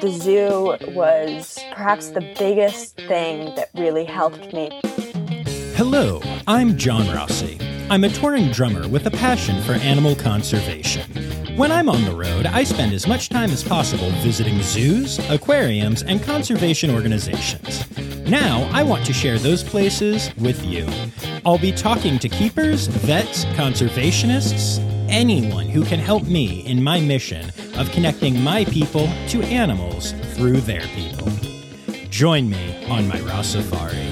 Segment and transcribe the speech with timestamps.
[0.00, 4.70] The zoo was perhaps the biggest thing that really helped me.
[5.74, 7.58] Hello, I'm John Rossi.
[7.90, 11.10] I'm a touring drummer with a passion for animal conservation.
[11.56, 16.04] When I'm on the road, I spend as much time as possible visiting zoos, aquariums,
[16.04, 17.84] and conservation organizations.
[18.28, 20.86] Now, I want to share those places with you.
[21.44, 24.78] I'll be talking to keepers, vets, conservationists,
[25.08, 30.60] anyone who can help me in my mission of connecting my people to animals through
[30.60, 31.28] their people.
[32.10, 34.06] Join me on my Rossafari.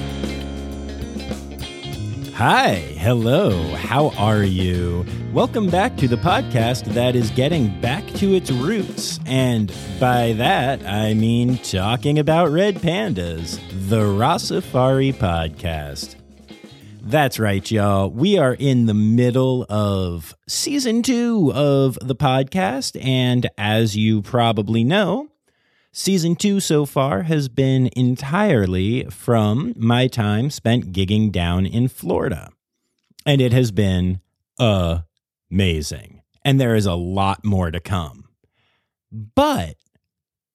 [2.33, 5.05] Hi, hello, how are you?
[5.33, 9.19] Welcome back to the podcast that is getting back to its roots.
[9.25, 16.16] And by that, I mean talking about red pandas, the Rossafari podcast.
[17.07, 18.11] That's right, y'all.
[18.11, 23.01] We are in the middle of season two of the podcast.
[23.01, 25.29] And as you probably know,
[25.93, 32.49] Season two so far has been entirely from my time spent gigging down in Florida.
[33.25, 34.19] And it has been
[34.59, 36.21] amazing.
[36.43, 38.25] And there is a lot more to come.
[39.11, 39.77] But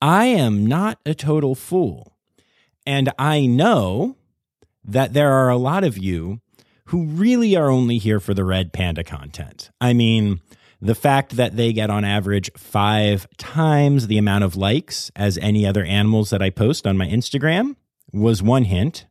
[0.03, 2.17] I am not a total fool.
[2.87, 4.17] And I know
[4.85, 6.41] that there are a lot of you
[6.87, 9.71] who really are only here for the red panda content.
[9.81, 10.41] I mean,
[10.81, 15.65] the fact that they get on average five times the amount of likes as any
[15.65, 17.77] other animals that I post on my Instagram
[18.13, 19.07] was one hint.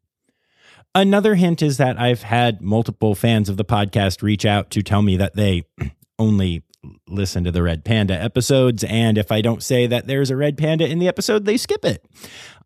[0.94, 5.02] Another hint is that I've had multiple fans of the podcast reach out to tell
[5.02, 5.64] me that they
[6.20, 6.64] only
[7.08, 8.84] listen to the Red Panda episodes.
[8.84, 11.86] And if I don't say that there's a Red Panda in the episode, they skip
[11.86, 12.06] it.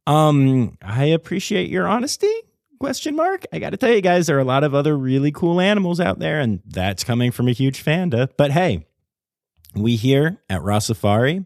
[0.08, 2.34] Um, I appreciate your honesty.
[2.80, 3.46] Question mark.
[3.54, 6.00] I got to tell you guys, there are a lot of other really cool animals
[6.00, 8.30] out there, and that's coming from a huge fanda.
[8.38, 8.86] But hey,
[9.76, 11.46] we here at Rossafari,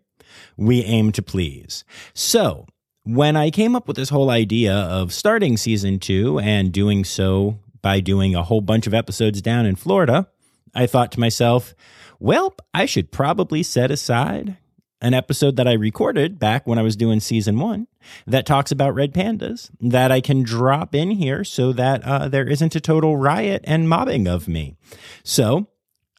[0.57, 1.83] we aim to please.
[2.13, 2.65] So,
[3.03, 7.59] when I came up with this whole idea of starting season two and doing so
[7.81, 10.27] by doing a whole bunch of episodes down in Florida,
[10.75, 11.73] I thought to myself,
[12.19, 14.57] well, I should probably set aside
[15.01, 17.87] an episode that I recorded back when I was doing season one
[18.27, 22.47] that talks about red pandas that I can drop in here so that uh, there
[22.47, 24.75] isn't a total riot and mobbing of me.
[25.23, 25.67] So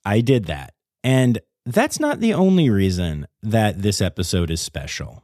[0.04, 0.74] I did that.
[1.04, 5.22] And that's not the only reason that this episode is special.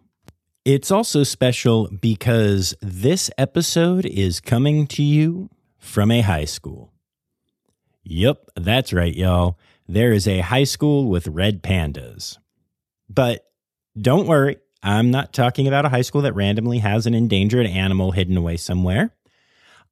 [0.65, 6.93] It's also special because this episode is coming to you from a high school.
[8.03, 9.59] Yep, that's right, y'all.
[9.89, 12.39] There is a high school with red pandas.
[13.09, 13.47] But
[14.01, 18.13] don't worry, I'm not talking about a high school that randomly has an endangered animal
[18.13, 19.11] hidden away somewhere.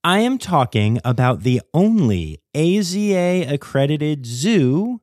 [0.03, 5.01] I am talking about the only AZA accredited zoo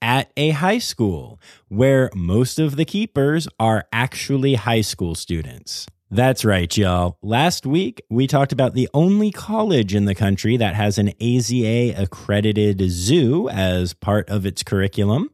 [0.00, 1.38] at a high school
[1.68, 5.86] where most of the keepers are actually high school students.
[6.10, 7.18] That's right, y'all.
[7.20, 12.00] Last week, we talked about the only college in the country that has an AZA
[12.00, 15.28] accredited zoo as part of its curriculum.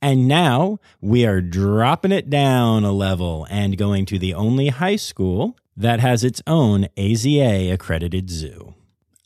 [0.00, 4.96] And now we are dropping it down a level and going to the only high
[4.96, 8.74] school that has its own AZA accredited zoo.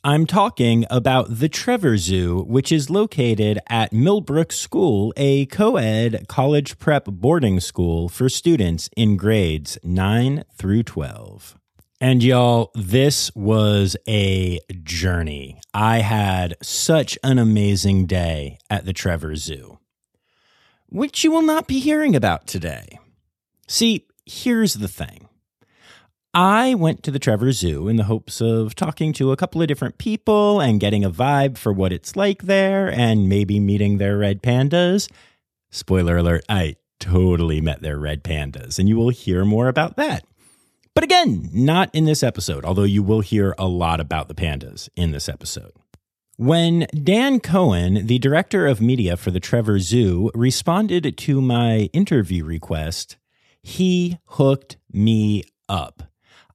[0.05, 6.25] I'm talking about the Trevor Zoo, which is located at Millbrook School, a co ed
[6.27, 11.57] college prep boarding school for students in grades 9 through 12.
[12.01, 15.61] And y'all, this was a journey.
[15.73, 19.79] I had such an amazing day at the Trevor Zoo,
[20.93, 22.99] which you will not be hearing about today.
[23.67, 25.27] See, here's the thing
[26.35, 29.67] I went to the Trevor Zoo in the hopes of talking to a couple of
[29.67, 34.17] different people and getting a vibe for what it's like there and maybe meeting their
[34.17, 35.11] red pandas.
[35.71, 40.25] Spoiler alert, I totally met their red pandas, and you will hear more about that.
[40.93, 44.89] But again, not in this episode, although you will hear a lot about the pandas
[44.95, 45.73] in this episode.
[46.37, 52.43] When Dan Cohen, the director of media for the Trevor Zoo, responded to my interview
[52.43, 53.17] request,
[53.61, 56.01] he hooked me up.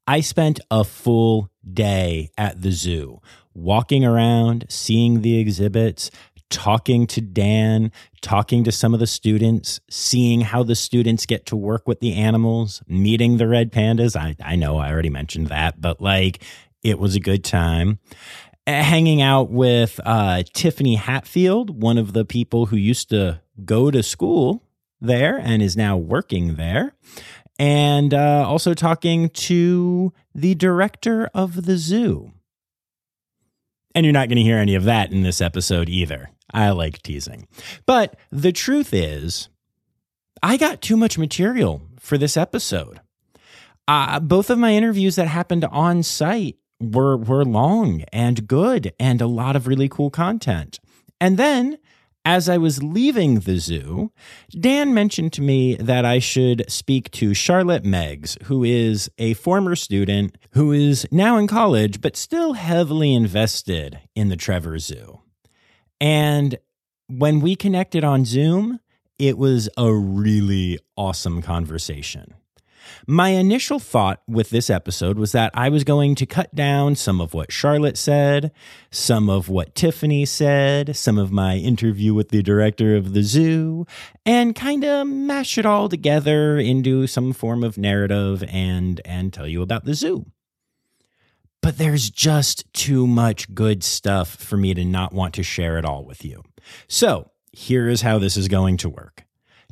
[0.05, 3.21] I spent a full day at the zoo,
[3.55, 6.11] walking around, seeing the exhibits,
[6.51, 11.57] talking to Dan, talking to some of the students, seeing how the students get to
[11.57, 14.17] work with the animals, meeting the red pandas.
[14.17, 16.43] I, I know I already mentioned that, but like
[16.83, 17.99] it was a good time.
[18.69, 24.03] Hanging out with uh, Tiffany Hatfield, one of the people who used to go to
[24.03, 24.63] school
[25.01, 26.93] there and is now working there
[27.59, 32.31] and uh, also talking to the director of the zoo.
[33.95, 36.29] And you're not going to hear any of that in this episode either.
[36.53, 37.49] I like teasing.
[37.87, 39.49] But the truth is,
[40.43, 43.01] I got too much material for this episode.
[43.89, 49.21] uh, both of my interviews that happened on site were were long and good and
[49.21, 50.79] a lot of really cool content.
[51.21, 51.79] And then
[52.25, 54.13] as I was leaving the zoo,
[54.51, 59.75] Dan mentioned to me that I should speak to Charlotte Meggs, who is a former
[59.75, 65.21] student who is now in college, but still heavily invested in the Trevor Zoo.
[66.01, 66.59] And
[67.07, 68.81] when we connected on Zoom,
[69.19, 72.35] it was a really awesome conversation.
[73.07, 77.21] My initial thought with this episode was that I was going to cut down some
[77.21, 78.53] of what Charlotte said,
[78.91, 83.87] some of what Tiffany said, some of my interview with the director of the zoo,
[84.25, 89.47] and kind of mash it all together into some form of narrative and and tell
[89.47, 90.27] you about the zoo.
[91.61, 95.85] But there's just too much good stuff for me to not want to share it
[95.85, 96.43] all with you.
[96.87, 99.25] So, here is how this is going to work.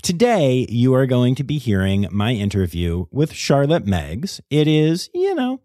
[0.07, 4.41] Today, you are going to be hearing my interview with Charlotte Meggs.
[4.51, 5.63] It is, you know,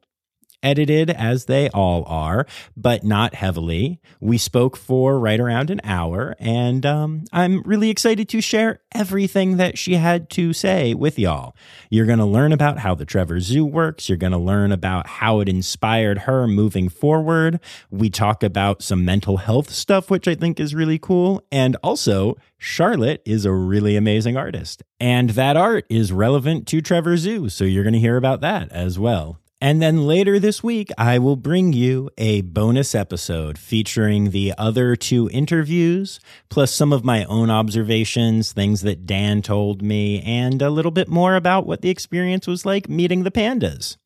[0.63, 3.99] edited as they all are, but not heavily.
[4.19, 9.57] We spoke for right around an hour, and um, I'm really excited to share everything
[9.57, 11.55] that she had to say with y'all.
[11.89, 14.09] You're going to learn about how the Trevor Zoo works.
[14.09, 17.59] You're going to learn about how it inspired her moving forward.
[17.89, 21.43] We talk about some mental health stuff, which I think is really cool.
[21.51, 24.83] And also, Charlotte is a really amazing artist.
[24.99, 27.49] And that art is relevant to Trevor Zoo.
[27.49, 29.39] So you're going to hear about that as well.
[29.63, 34.95] And then later this week, I will bring you a bonus episode featuring the other
[34.95, 36.19] two interviews,
[36.49, 41.07] plus some of my own observations, things that Dan told me, and a little bit
[41.07, 43.97] more about what the experience was like meeting the pandas.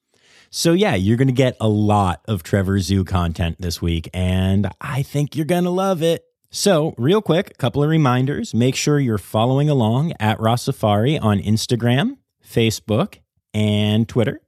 [0.49, 4.69] So, yeah, you're going to get a lot of Trevor Zoo content this week, and
[4.81, 6.25] I think you're going to love it.
[6.51, 8.53] So, real quick, a couple of reminders.
[8.53, 13.19] Make sure you're following along at Rossafari on Instagram, Facebook,
[13.53, 14.41] and Twitter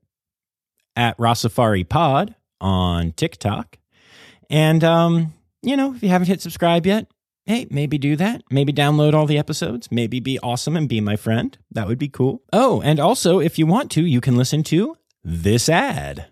[0.97, 3.77] at Rossafari Pod on TikTok.
[4.49, 7.07] And, um, you know, if you haven't hit subscribe yet,
[7.45, 8.41] hey, maybe do that.
[8.51, 9.89] Maybe download all the episodes.
[9.91, 11.57] Maybe be awesome and be my friend.
[11.71, 12.41] That would be cool.
[12.51, 16.27] Oh, and also, if you want to, you can listen to this ad.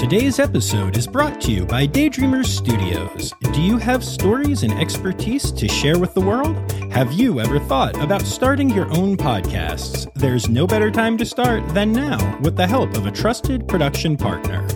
[0.00, 3.34] Today's episode is brought to you by Daydreamers Studios.
[3.52, 6.56] Do you have stories and expertise to share with the world?
[6.90, 10.10] Have you ever thought about starting your own podcasts?
[10.14, 14.16] There's no better time to start than now with the help of a trusted production
[14.16, 14.66] partner.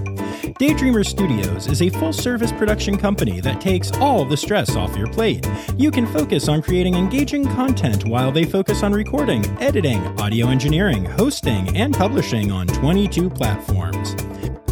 [0.61, 5.07] Daydreamer Studios is a full service production company that takes all the stress off your
[5.07, 5.49] plate.
[5.79, 11.07] You can focus on creating engaging content while they focus on recording, editing, audio engineering,
[11.07, 14.15] hosting, and publishing on 22 platforms.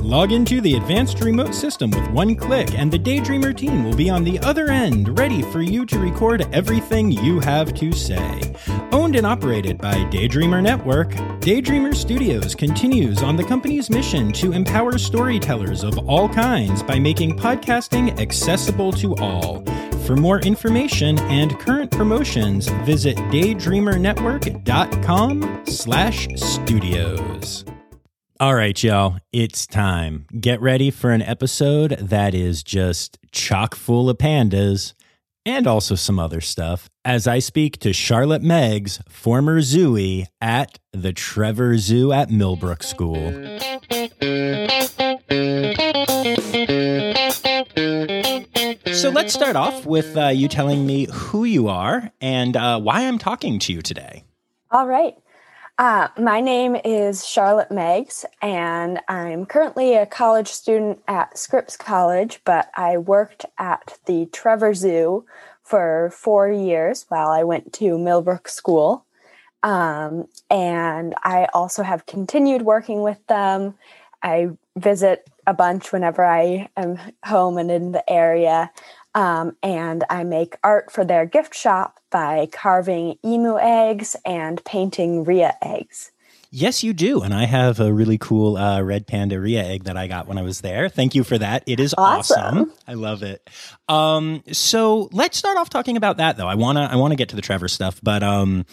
[0.02, 4.10] Log into the advanced remote system with one click, and the Daydreamer team will be
[4.10, 8.52] on the other end, ready for you to record everything you have to say.
[8.90, 14.98] Owned and operated by Daydreamer Network, Daydreamer Studios continues on the company's mission to empower
[14.98, 19.64] storytellers of all kinds by making podcasting accessible to all.
[20.04, 27.64] For more information and current promotions, visit daydreamernetwork.com slash studios.
[28.42, 30.26] All right, y'all, it's time.
[30.40, 34.94] Get ready for an episode that is just chock full of pandas
[35.46, 41.12] and also some other stuff as I speak to Charlotte Meggs, former Zooey at the
[41.12, 43.30] Trevor Zoo at Millbrook School.
[48.92, 53.06] So let's start off with uh, you telling me who you are and uh, why
[53.06, 54.24] I'm talking to you today.
[54.72, 55.14] All right.
[55.82, 62.40] Uh, my name is Charlotte Meggs, and I'm currently a college student at Scripps College,
[62.44, 65.24] but I worked at the Trevor Zoo
[65.60, 69.04] for four years while I went to Millbrook School.
[69.64, 73.74] Um, and I also have continued working with them.
[74.22, 78.70] I visit a bunch whenever I am home and in the area.
[79.14, 85.24] Um, and I make art for their gift shop by carving emu eggs and painting
[85.24, 86.12] rhea eggs.
[86.54, 87.22] Yes, you do.
[87.22, 90.36] And I have a really cool uh, red panda rhea egg that I got when
[90.36, 90.90] I was there.
[90.90, 91.62] Thank you for that.
[91.66, 92.38] It is awesome.
[92.38, 92.72] awesome.
[92.86, 93.48] I love it.
[93.88, 96.46] Um, so let's start off talking about that, though.
[96.46, 98.66] I wanna I wanna get to the Trevor stuff, but um,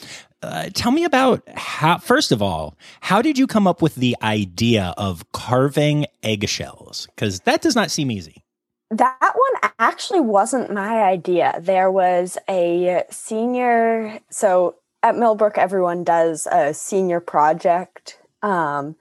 [0.43, 1.99] uh, tell me about how.
[1.99, 7.07] First of all, how did you come up with the idea of carving eggshells?
[7.15, 8.43] Because that does not seem easy.
[8.91, 11.59] That one actually wasn't my idea.
[11.61, 18.19] There was a senior, so at Millbrook, everyone does a senior project.
[18.41, 18.95] Um,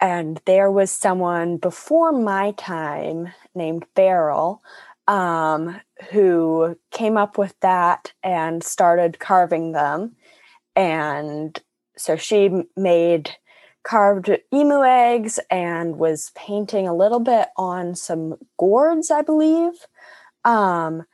[0.00, 4.62] and there was someone before my time named Beryl
[5.06, 5.80] um,
[6.10, 10.16] who came up with that and started carving them.
[10.76, 11.58] And
[11.96, 13.30] so she made
[13.84, 19.72] carved emu eggs and was painting a little bit on some gourds, I believe,
[20.44, 21.04] um,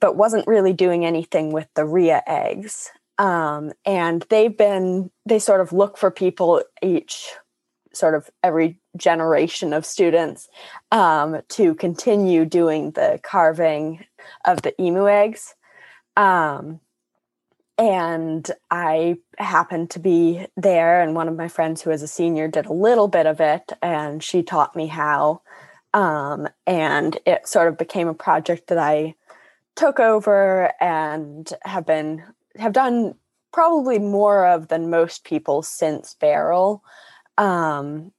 [0.00, 2.90] but wasn't really doing anything with the Rhea eggs.
[3.18, 7.32] Um, and they've been, they sort of look for people each
[7.92, 10.48] sort of every generation of students
[10.90, 14.04] um, to continue doing the carving
[14.44, 15.54] of the emu eggs.
[16.16, 16.80] Um,
[17.76, 22.48] and I happened to be there, and one of my friends who is a senior
[22.48, 25.42] did a little bit of it, and she taught me how.
[25.92, 29.14] Um, and it sort of became a project that I
[29.76, 32.22] took over and have been
[32.56, 33.14] have done
[33.52, 36.82] probably more of than most people since Beryl.
[37.38, 38.12] Um,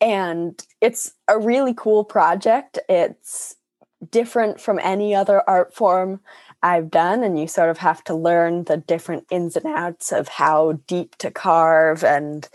[0.00, 2.78] and it's a really cool project.
[2.88, 3.56] It's
[4.10, 6.20] different from any other art form
[6.62, 10.28] I've done, and you sort of have to learn the different ins and outs of
[10.28, 12.48] how deep to carve and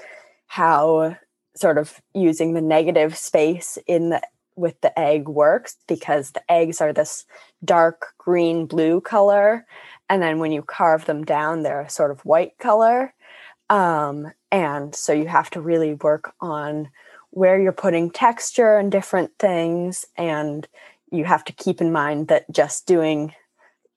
[0.48, 1.18] how
[1.56, 4.22] sort of using the negative space in the
[4.56, 7.26] with the egg works because the eggs are this
[7.64, 9.66] dark green blue color
[10.10, 13.14] and then when you carve them down they're a sort of white color.
[13.70, 16.90] Um, and so you have to really work on
[17.32, 20.68] where you're putting texture and different things and
[21.12, 23.34] you have to keep in mind that just doing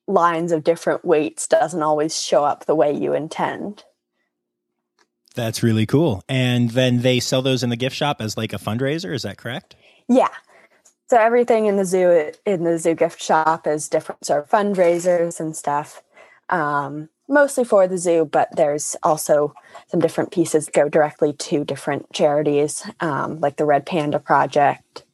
[0.08, 3.84] lines of different weights doesn't always show up the way you intend.
[5.34, 6.22] That's really cool.
[6.28, 9.38] And then they sell those in the gift shop as like a fundraiser, is that
[9.38, 9.76] correct?
[10.08, 10.30] Yeah.
[11.08, 15.38] So everything in the zoo in the zoo gift shop is different sort of fundraisers
[15.38, 16.02] and stuff.
[16.48, 19.54] Um, mostly for the zoo, but there's also
[19.86, 25.04] some different pieces go directly to different charities, um, like the Red Panda Project.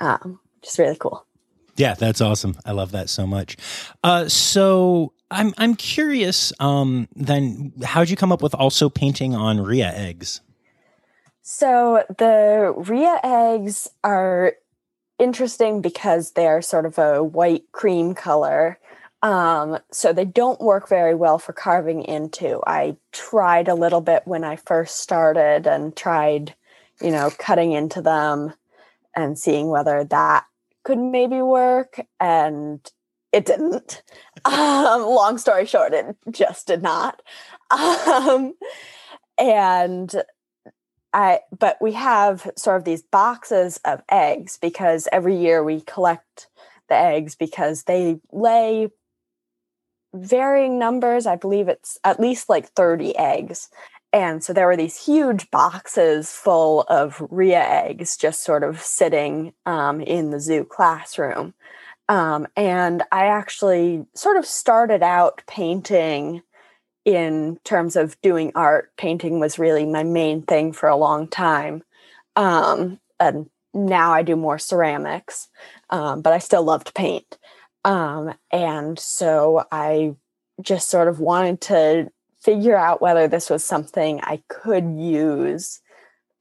[0.00, 1.26] Um, just really cool.
[1.76, 2.56] Yeah, that's awesome.
[2.64, 3.56] I love that so much.
[4.02, 6.52] Uh, so I'm I'm curious.
[6.58, 10.40] Um, then how'd you come up with also painting on Rhea eggs?
[11.42, 14.54] So the Rhea eggs are
[15.18, 18.78] interesting because they're sort of a white cream color.
[19.22, 22.60] Um, so they don't work very well for carving into.
[22.66, 26.54] I tried a little bit when I first started and tried,
[27.00, 28.52] you know, cutting into them
[29.14, 30.44] and seeing whether that
[30.86, 32.80] could maybe work and
[33.32, 34.02] it didn't.
[34.44, 37.20] Um, long story short it just did not.
[37.72, 38.54] Um,
[39.38, 40.14] and
[41.12, 46.46] i but we have sort of these boxes of eggs because every year we collect
[46.88, 48.88] the eggs because they lay
[50.14, 51.26] varying numbers.
[51.26, 53.68] I believe it's at least like 30 eggs
[54.16, 59.52] and so there were these huge boxes full of Rhea eggs just sort of sitting
[59.66, 61.52] um, in the zoo classroom.
[62.08, 66.40] Um, and I actually sort of started out painting
[67.04, 68.90] in terms of doing art.
[68.96, 71.82] Painting was really my main thing for a long time.
[72.36, 75.48] Um, and now I do more ceramics,
[75.90, 77.36] um, but I still love to paint.
[77.84, 80.16] Um, and so I
[80.62, 82.10] just sort of wanted to
[82.46, 85.80] figure out whether this was something I could use.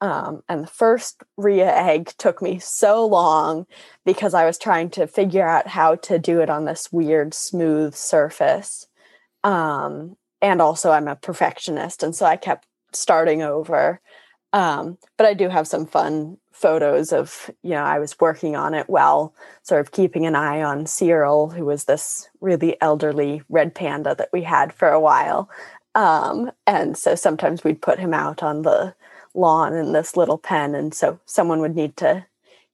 [0.02, 3.66] Um, and the first Rhea egg took me so long
[4.06, 7.96] because I was trying to figure out how to do it on this weird smooth
[7.96, 8.86] surface.
[9.44, 14.00] Um, and also, I'm a perfectionist, and so I kept starting over.
[14.54, 18.74] Um, but I do have some fun photos of, you know, I was working on
[18.74, 19.34] it while
[19.64, 24.30] sort of keeping an eye on Cyril, who was this really elderly red panda that
[24.32, 25.50] we had for a while.
[25.96, 28.94] Um, and so sometimes we'd put him out on the
[29.34, 30.76] lawn in this little pen.
[30.76, 32.26] And so someone would need to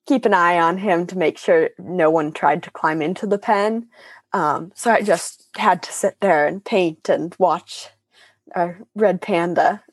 [0.07, 3.37] keep an eye on him to make sure no one tried to climb into the
[3.37, 3.87] pen.
[4.33, 7.89] Um, so I just had to sit there and paint and watch
[8.55, 9.83] our red panda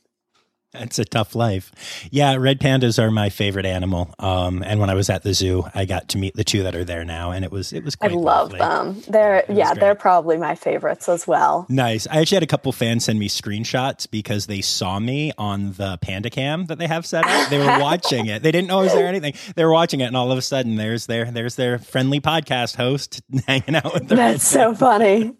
[0.74, 1.72] it's a tough life.
[2.10, 4.14] Yeah, red pandas are my favorite animal.
[4.18, 6.74] Um, and when I was at the zoo, I got to meet the two that
[6.76, 7.96] are there now, and it was it was.
[8.00, 8.58] I love lovely.
[8.58, 9.02] them.
[9.08, 11.66] They're yeah, they're probably my favorites as well.
[11.70, 12.06] Nice.
[12.06, 15.98] I actually had a couple fans send me screenshots because they saw me on the
[16.02, 17.48] panda cam that they have set up.
[17.48, 18.42] They were watching it.
[18.42, 19.34] They didn't know I was there or anything.
[19.56, 22.76] They were watching it, and all of a sudden, there's their there's their friendly podcast
[22.76, 24.08] host hanging out with.
[24.08, 24.18] Them.
[24.18, 25.32] That's so funny.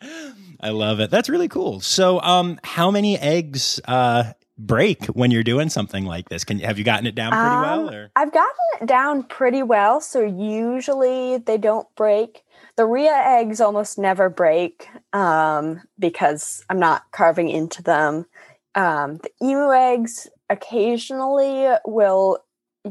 [0.60, 1.10] I love it.
[1.10, 1.80] That's really cool.
[1.80, 4.32] So, um, how many eggs uh,
[4.66, 6.44] break when you're doing something like this?
[6.44, 7.94] Can have you gotten it down pretty um, well?
[7.94, 8.10] Or?
[8.16, 10.00] I've gotten it down pretty well.
[10.00, 12.44] So usually they don't break.
[12.76, 18.26] The Rhea eggs almost never break um, because I'm not carving into them.
[18.74, 22.38] Um, the emu eggs occasionally will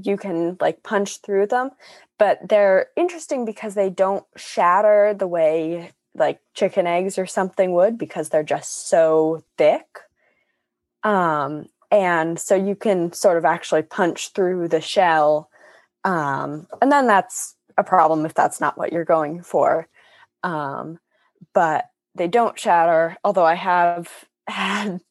[0.04, 1.72] you can like punch through them,
[2.18, 7.98] but they're interesting because they don't shatter the way like chicken eggs or something would
[7.98, 9.86] because they're just so thick.
[11.03, 15.50] Um, and so you can sort of actually punch through the shell.
[16.03, 19.88] Um, and then that's a problem if that's not what you're going for.
[20.43, 21.00] Um,
[21.53, 24.10] but they don't shatter, although I have
[24.48, 25.01] had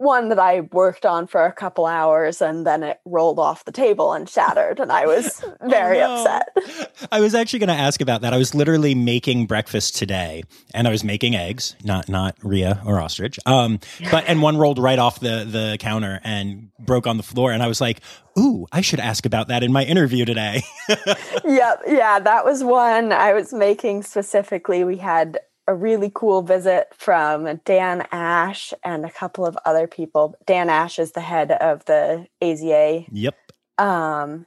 [0.00, 3.72] one that I worked on for a couple hours and then it rolled off the
[3.72, 6.14] table and shattered and I was oh, very oh, no.
[6.14, 7.08] upset.
[7.12, 8.32] I was actually going to ask about that.
[8.32, 10.42] I was literally making breakfast today
[10.72, 13.38] and I was making eggs, not not Rhea or ostrich.
[13.44, 13.78] Um
[14.10, 17.62] but and one rolled right off the the counter and broke on the floor and
[17.62, 18.00] I was like,
[18.38, 23.12] "Ooh, I should ask about that in my interview today." yep, yeah, that was one
[23.12, 24.82] I was making specifically.
[24.82, 30.34] We had a really cool visit from Dan Ashe and a couple of other people.
[30.44, 33.06] Dan Ashe is the head of the AZA.
[33.12, 33.36] Yep.
[33.78, 34.46] Um,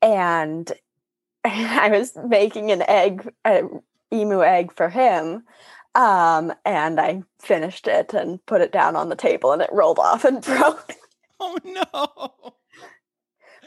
[0.00, 0.72] and
[1.44, 3.82] I was making an egg, an
[4.12, 5.42] emu egg for him.
[5.96, 9.98] Um, and I finished it and put it down on the table and it rolled
[9.98, 10.94] off and broke.
[11.40, 12.52] Oh no.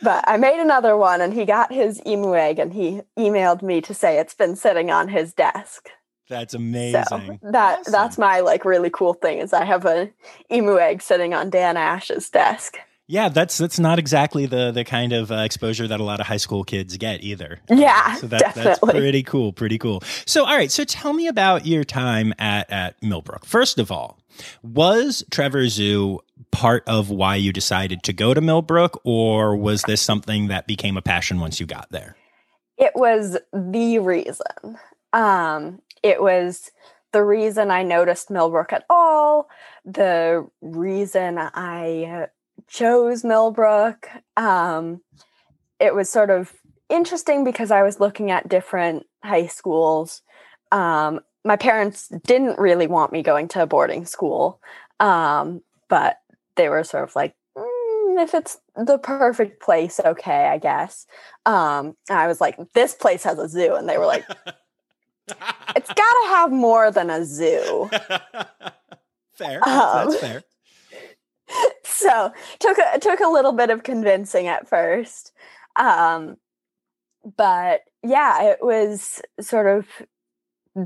[0.01, 3.81] But I made another one and he got his emu egg and he emailed me
[3.81, 5.89] to say it's been sitting on his desk.
[6.29, 7.03] That's amazing.
[7.05, 7.91] So that awesome.
[7.91, 10.09] that's my like really cool thing is I have a
[10.51, 12.77] emu egg sitting on Dan Ashe's desk.
[13.09, 16.27] Yeah, that's that's not exactly the the kind of uh, exposure that a lot of
[16.27, 17.61] high school kids get either.
[17.69, 18.63] Yeah, so that, definitely.
[18.63, 19.53] that's pretty cool.
[19.53, 20.03] Pretty cool.
[20.25, 20.69] So, all right.
[20.69, 23.45] So, tell me about your time at at Millbrook.
[23.45, 24.19] First of all,
[24.61, 26.19] was Trevor Zoo
[26.51, 30.97] part of why you decided to go to Millbrook, or was this something that became
[30.97, 32.17] a passion once you got there?
[32.77, 34.77] It was the reason.
[35.13, 36.71] Um, it was
[37.11, 39.49] the reason I noticed Millbrook at all,
[39.83, 42.27] the reason I
[42.67, 44.09] chose Millbrook.
[44.37, 45.01] Um,
[45.79, 46.53] it was sort of
[46.89, 50.21] interesting because I was looking at different high schools.
[50.71, 54.61] Um, my parents didn't really want me going to a boarding school,
[54.99, 56.19] um, but
[56.55, 61.05] they were sort of like, mm, if it's the perfect place, okay, I guess.
[61.45, 63.75] Um, I was like, this place has a zoo.
[63.75, 64.25] And they were like,
[65.75, 67.89] it's got to have more than a zoo.
[69.33, 69.67] fair.
[69.67, 70.43] Um, That's fair.
[71.85, 75.31] So took a, took a little bit of convincing at first,
[75.77, 76.37] um,
[77.37, 79.87] but yeah, it was sort of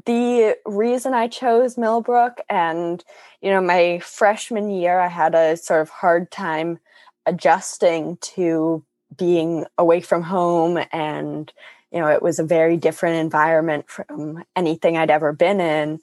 [0.06, 2.39] the reason I chose Millbrook.
[2.49, 3.04] And
[3.41, 6.80] you know, my freshman year, I had a sort of hard time
[7.25, 8.84] adjusting to
[9.17, 11.51] being away from home and
[11.91, 15.99] you know it was a very different environment from anything i'd ever been in.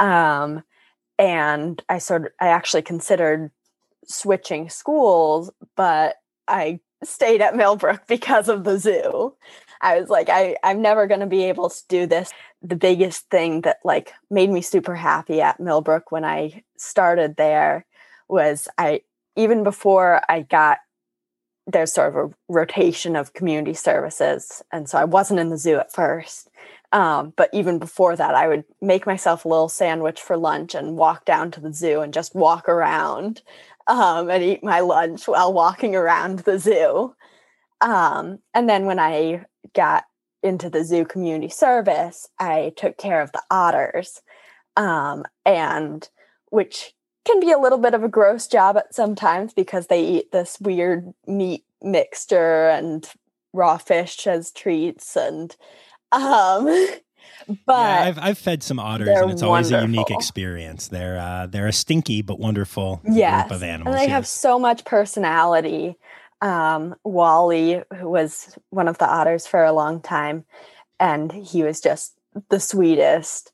[0.00, 0.62] Um,
[1.18, 3.50] and i sort of i actually considered
[4.04, 6.16] switching schools but
[6.48, 9.34] i stayed at millbrook because of the zoo.
[9.80, 12.32] I was like i i'm never going to be able to do this.
[12.62, 17.84] The biggest thing that like made me super happy at millbrook when i started there
[18.28, 19.02] was i
[19.36, 20.78] even before i got
[21.66, 24.62] there's sort of a rotation of community services.
[24.70, 26.48] And so I wasn't in the zoo at first.
[26.92, 30.96] Um, but even before that, I would make myself a little sandwich for lunch and
[30.96, 33.42] walk down to the zoo and just walk around
[33.86, 37.14] um, and eat my lunch while walking around the zoo.
[37.80, 40.04] Um, and then when I got
[40.42, 44.20] into the zoo community service, I took care of the otters,
[44.76, 46.08] um, and
[46.50, 46.92] which
[47.24, 50.58] can be a little bit of a gross job at sometimes because they eat this
[50.60, 53.10] weird meat mixture and
[53.52, 55.56] raw fish as treats and
[56.12, 56.64] um
[57.66, 59.88] but yeah, I've I've fed some otters and it's always wonderful.
[59.88, 60.88] a unique experience.
[60.88, 63.44] They're uh, they're a stinky but wonderful yes.
[63.44, 63.94] group of animals.
[63.94, 64.12] And they yes.
[64.12, 65.96] have so much personality.
[66.40, 70.44] Um, Wally, who was one of the otters for a long time,
[71.00, 72.14] and he was just
[72.50, 73.52] the sweetest.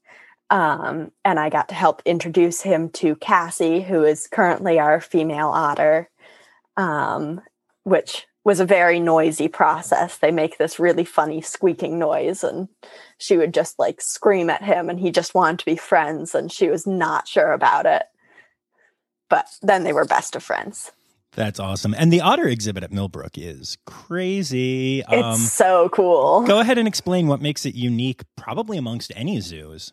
[0.51, 5.49] Um, and I got to help introduce him to Cassie, who is currently our female
[5.49, 6.11] otter,
[6.77, 7.41] um,
[7.85, 10.17] which was a very noisy process.
[10.17, 12.69] They make this really funny squeaking noise, and
[13.19, 16.51] she would just like scream at him, and he just wanted to be friends, and
[16.51, 18.03] she was not sure about it.
[19.29, 20.91] But then they were best of friends.
[21.33, 21.95] That's awesome.
[21.97, 25.05] And the otter exhibit at Millbrook is crazy.
[25.09, 26.43] It's um, so cool.
[26.43, 29.93] Go ahead and explain what makes it unique, probably amongst any zoos.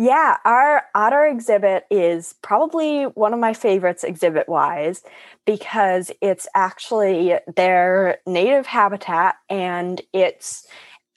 [0.00, 5.02] Yeah, our otter exhibit is probably one of my favorites exhibit wise
[5.44, 10.68] because it's actually their native habitat and it's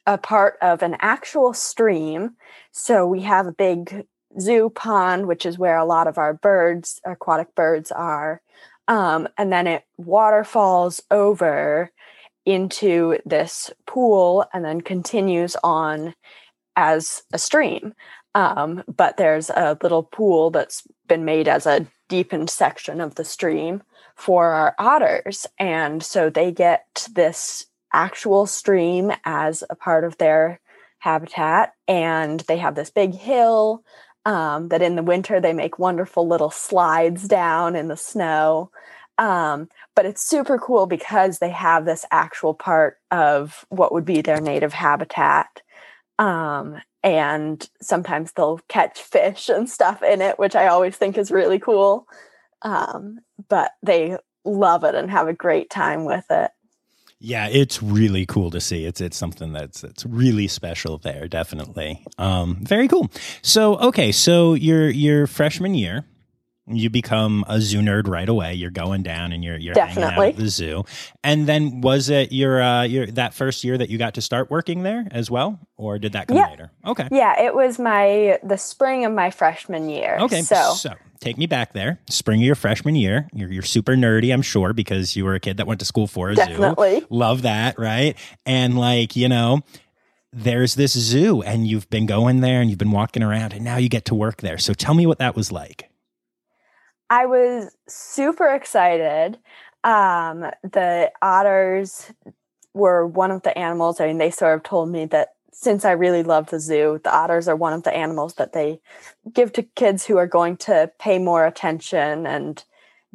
[0.07, 2.31] a part of an actual stream.
[2.71, 4.07] So we have a big
[4.39, 8.41] zoo pond, which is where a lot of our birds, aquatic birds, are.
[8.87, 11.91] Um, and then it waterfalls over
[12.47, 16.15] into this pool and then continues on
[16.75, 17.93] as a stream.
[18.33, 23.25] Um, but there's a little pool that's been made as a deepened section of the
[23.25, 23.83] stream
[24.15, 25.47] for our otters.
[25.59, 30.59] And so they get this actual stream as a part of their
[30.99, 31.73] habitat.
[31.87, 33.83] And they have this big hill
[34.25, 38.71] um, that in the winter they make wonderful little slides down in the snow.
[39.17, 44.21] Um, but it's super cool because they have this actual part of what would be
[44.21, 45.61] their native habitat.
[46.21, 51.31] Um, and sometimes they'll catch fish and stuff in it, which I always think is
[51.31, 52.07] really cool.
[52.61, 56.51] Um, but they love it and have a great time with it.
[57.19, 58.85] Yeah, it's really cool to see.
[58.85, 62.03] It's it's something that's it's really special there, definitely.
[62.17, 63.11] Um, very cool.
[63.41, 66.05] So okay, so your your freshman year,
[66.75, 68.53] you become a zoo nerd right away.
[68.53, 70.03] You're going down and you're you're Definitely.
[70.03, 70.83] hanging out at the zoo.
[71.23, 74.49] And then was it your uh your that first year that you got to start
[74.49, 76.49] working there as well, or did that come yeah.
[76.49, 76.71] later?
[76.85, 77.07] Okay.
[77.11, 80.17] Yeah, it was my the spring of my freshman year.
[80.21, 81.99] Okay, so, so take me back there.
[82.09, 83.27] Spring of your freshman year.
[83.33, 86.07] You're you're super nerdy, I'm sure, because you were a kid that went to school
[86.07, 87.01] for a Definitely.
[87.01, 87.07] zoo.
[87.09, 88.17] Love that, right?
[88.45, 89.61] And like you know
[90.33, 93.77] there's this zoo and you've been going there and you've been walking around and now
[93.77, 94.57] you get to work there.
[94.57, 95.90] So tell me what that was like.
[97.11, 99.37] I was super excited.
[99.83, 102.09] Um, the otters
[102.73, 103.99] were one of the animals.
[103.99, 107.13] I mean, they sort of told me that since I really love the zoo, the
[107.13, 108.79] otters are one of the animals that they
[109.33, 112.63] give to kids who are going to pay more attention and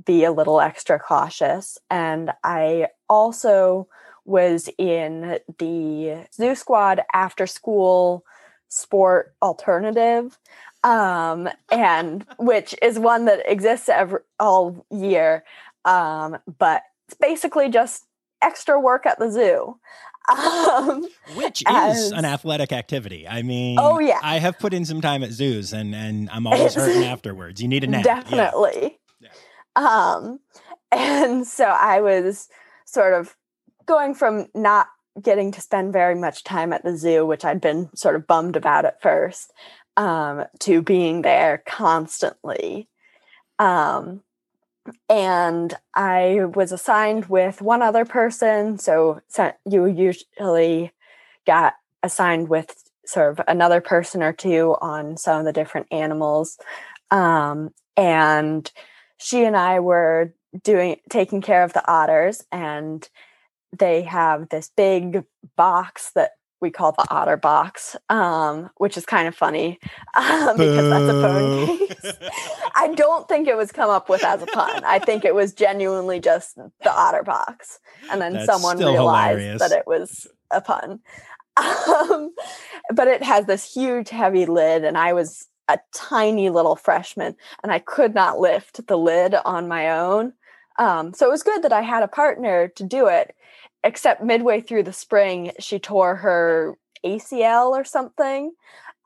[0.05, 1.79] be a little extra cautious.
[1.91, 3.89] And I also
[4.27, 8.27] was in the Zoo Squad after school
[8.69, 10.39] sport alternative
[10.87, 15.45] um, and which is one that exists every all year.
[15.85, 18.05] Um, but it's basically just
[18.41, 19.79] extra work at the zoo.
[20.29, 23.29] Um, Which as, is an athletic activity.
[23.29, 26.49] I mean, oh yeah, I have put in some time at zoos, and and I'm
[26.49, 27.63] always hurting afterwards.
[27.63, 28.99] You need a nap, definitely.
[29.21, 29.29] Yeah.
[29.77, 30.41] Um,
[30.91, 32.49] and so I was
[32.87, 33.37] sort of
[33.87, 34.89] going from not
[35.23, 38.57] getting to spend very much time at the zoo, which I'd been sort of bummed
[38.57, 39.53] about at first,
[39.97, 42.89] um, to being there constantly.
[43.59, 44.23] Um,
[45.09, 48.79] and I was assigned with one other person.
[48.79, 49.21] So,
[49.69, 50.93] you usually
[51.47, 56.59] got assigned with sort of another person or two on some of the different animals.
[57.11, 58.71] Um, and
[59.17, 63.09] she and I were doing taking care of the otters and
[63.77, 65.25] they have this big
[65.57, 69.79] box that we call the otter box, um, which is kind of funny
[70.15, 72.13] um, because that's a phone case.
[72.75, 74.85] I don't think it was come up with as a pun.
[74.85, 77.79] I think it was genuinely just the otter box,
[78.11, 79.61] and then that's someone realized hilarious.
[79.61, 81.01] that it was a pun.
[81.59, 82.35] Um,
[82.95, 87.73] but it has this huge, heavy lid, and I was a tiny little freshman, and
[87.73, 90.35] I could not lift the lid on my own.
[90.79, 93.35] Um, so it was good that I had a partner to do it
[93.87, 98.53] except midway through the spring she tore her ACL or something.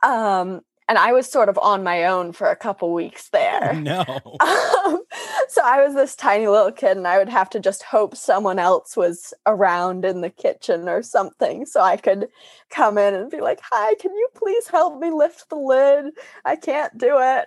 [0.02, 3.70] Um, and I was sort of on my own for a couple weeks there.
[3.74, 4.04] Oh, no.
[4.40, 5.02] Um,
[5.48, 8.58] so I was this tiny little kid, and I would have to just hope someone
[8.58, 12.28] else was around in the kitchen or something so I could
[12.70, 16.14] come in and be like, Hi, can you please help me lift the lid?
[16.44, 17.46] I can't do it.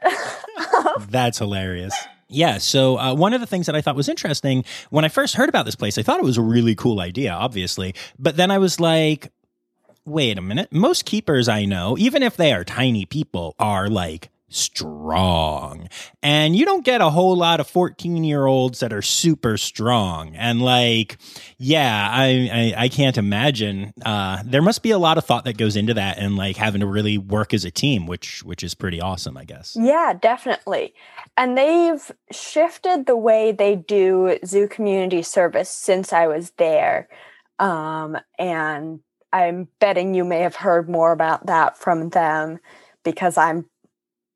[1.10, 1.96] That's hilarious.
[2.34, 2.58] Yeah.
[2.58, 5.50] So uh, one of the things that I thought was interesting when I first heard
[5.50, 7.93] about this place, I thought it was a really cool idea, obviously.
[8.17, 9.32] But then I was like,
[10.06, 10.74] wait a minute.
[10.74, 15.89] Most keepers I know, even if they are tiny people, are like strong.
[16.22, 20.36] And you don't get a whole lot of 14 year olds that are super strong.
[20.36, 21.18] And like,
[21.58, 23.94] yeah, I, I, I can't imagine.
[24.06, 26.82] Uh, there must be a lot of thought that goes into that and like having
[26.82, 29.76] to really work as a team, which, which is pretty awesome, I guess.
[29.80, 30.94] Yeah, definitely.
[31.36, 37.10] And they've shifted the way they do zoo community service since I was there.
[37.60, 39.00] Um, and
[39.32, 42.60] I'm betting you may have heard more about that from them
[43.04, 43.66] because I'm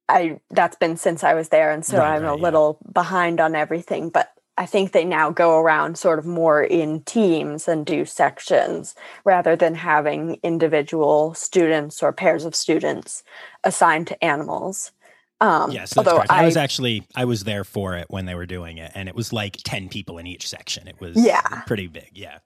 [0.10, 2.92] I that's been since I was there, and so right, I'm right, a little yeah.
[2.94, 4.10] behind on everything.
[4.10, 8.96] But I think they now go around sort of more in teams and do sections
[9.24, 13.24] rather than having individual students or pairs of students
[13.64, 14.92] assigned to animals.
[15.40, 18.48] Um, yes, although I, I, was actually I was there for it when they were
[18.48, 20.88] doing it, and it was like ten people in each section.
[20.88, 22.10] It was yeah pretty big.
[22.14, 22.40] Yeah,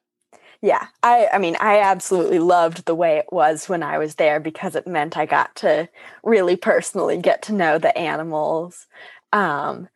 [0.62, 4.40] yeah i i mean i absolutely loved the way it was when i was there
[4.40, 5.88] because it meant i got to
[6.24, 8.88] really personally get to know the animals
[9.34, 9.88] um,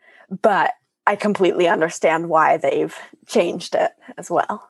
[0.41, 0.73] but
[1.07, 2.95] i completely understand why they've
[3.27, 4.69] changed it as well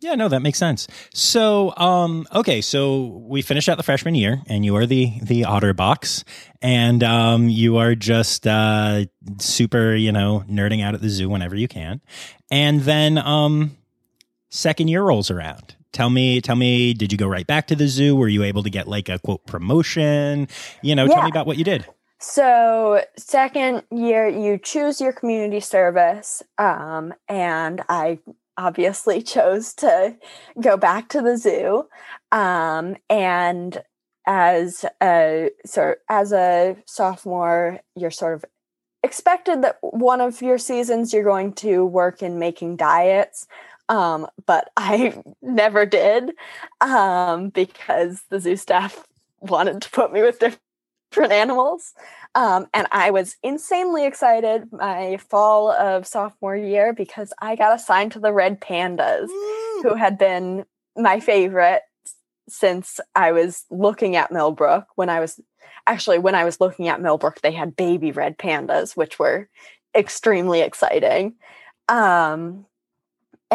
[0.00, 0.86] Yeah, no, that makes sense.
[1.14, 5.46] So, um, okay, so we finished out the freshman year, and you are the the
[5.46, 6.24] otter box,
[6.60, 9.06] and um, you are just uh,
[9.38, 12.00] super, you know, nerding out at the zoo whenever you can,
[12.50, 13.76] and then um,
[14.54, 15.74] second year rolls around.
[15.92, 18.16] Tell me, tell me, did you go right back to the zoo?
[18.16, 20.48] Were you able to get like a quote promotion?
[20.82, 21.86] You know, tell me about what you did.
[22.18, 28.18] So, second year, you choose your community service, um, and I
[28.56, 30.16] obviously chose to
[30.60, 31.86] go back to the zoo.
[32.32, 33.82] Um, and
[34.26, 38.44] as a sort as a sophomore, you're sort of
[39.02, 43.46] expected that one of your seasons you're going to work in making diets.
[43.88, 46.32] Um, but I never did
[46.80, 49.06] um, because the zoo staff
[49.40, 51.92] wanted to put me with different animals.
[52.34, 58.12] Um, and I was insanely excited my fall of sophomore year because I got assigned
[58.12, 59.28] to the Red Pandas,
[59.82, 60.64] who had been
[60.96, 61.82] my favorite
[62.48, 64.86] since I was looking at Millbrook.
[64.96, 65.40] When I was
[65.86, 69.48] actually, when I was looking at Millbrook, they had baby red pandas, which were
[69.94, 71.34] extremely exciting.
[71.88, 72.66] Um,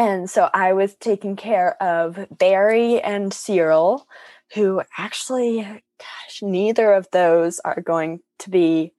[0.00, 4.06] and so I was taking care of Barry and Cyril,
[4.54, 8.92] who actually, gosh, neither of those are going to be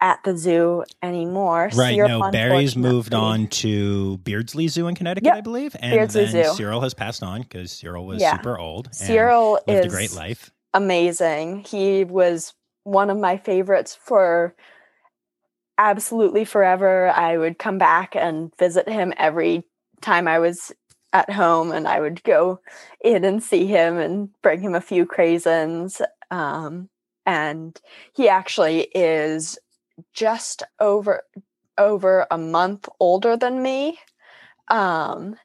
[0.00, 1.70] at the zoo anymore.
[1.74, 1.94] Right.
[1.94, 5.74] Cyril, No, Barry's moved on to Beardsley Zoo in Connecticut, Yep, I believe.
[5.80, 6.54] And Beardsley then Zoo.
[6.56, 8.36] Cyril has passed on because Cyril was Yeah.
[8.36, 8.86] super old.
[8.88, 10.50] and Cyril lived is a great life.
[10.74, 11.60] amazing.
[11.64, 12.52] He was
[12.82, 14.54] one of my favorites for
[15.78, 17.08] absolutely forever.
[17.08, 19.64] I would come back and visit him every
[20.04, 20.72] time I was
[21.12, 22.60] at home, and I would go
[23.02, 26.00] in and see him and bring him a few craisins.
[26.30, 26.88] Um,
[27.26, 27.80] and
[28.14, 29.58] he actually is
[30.12, 31.22] just over
[31.78, 33.98] over a month older than me.
[34.68, 35.36] Um,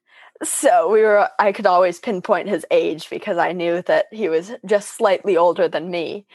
[0.43, 4.51] so we were I could always pinpoint his age because I knew that he was
[4.65, 6.25] just slightly older than me.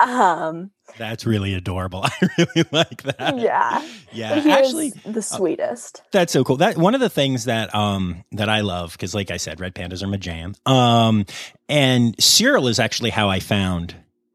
[0.00, 2.02] Um, That's really adorable.
[2.04, 3.38] I really like that.
[3.38, 3.86] yeah.
[4.12, 4.42] Yeah.
[4.46, 6.02] Actually, the sweetest.
[6.12, 6.56] That's so cool.
[6.56, 9.74] That one of the things that um that I love because, like I said, red
[9.74, 10.54] pandas are my jam.
[10.66, 11.26] Um,
[11.68, 13.94] and Cyril is actually how I found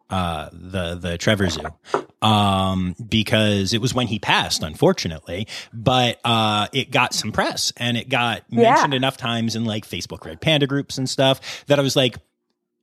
[0.10, 1.62] uh the the Trevor Zoo.
[2.22, 7.96] Um, because it was when he passed, unfortunately, but uh, it got some press and
[7.96, 8.72] it got Yeah.
[8.72, 12.18] mentioned enough times in like Facebook Red Panda groups and stuff that I was like,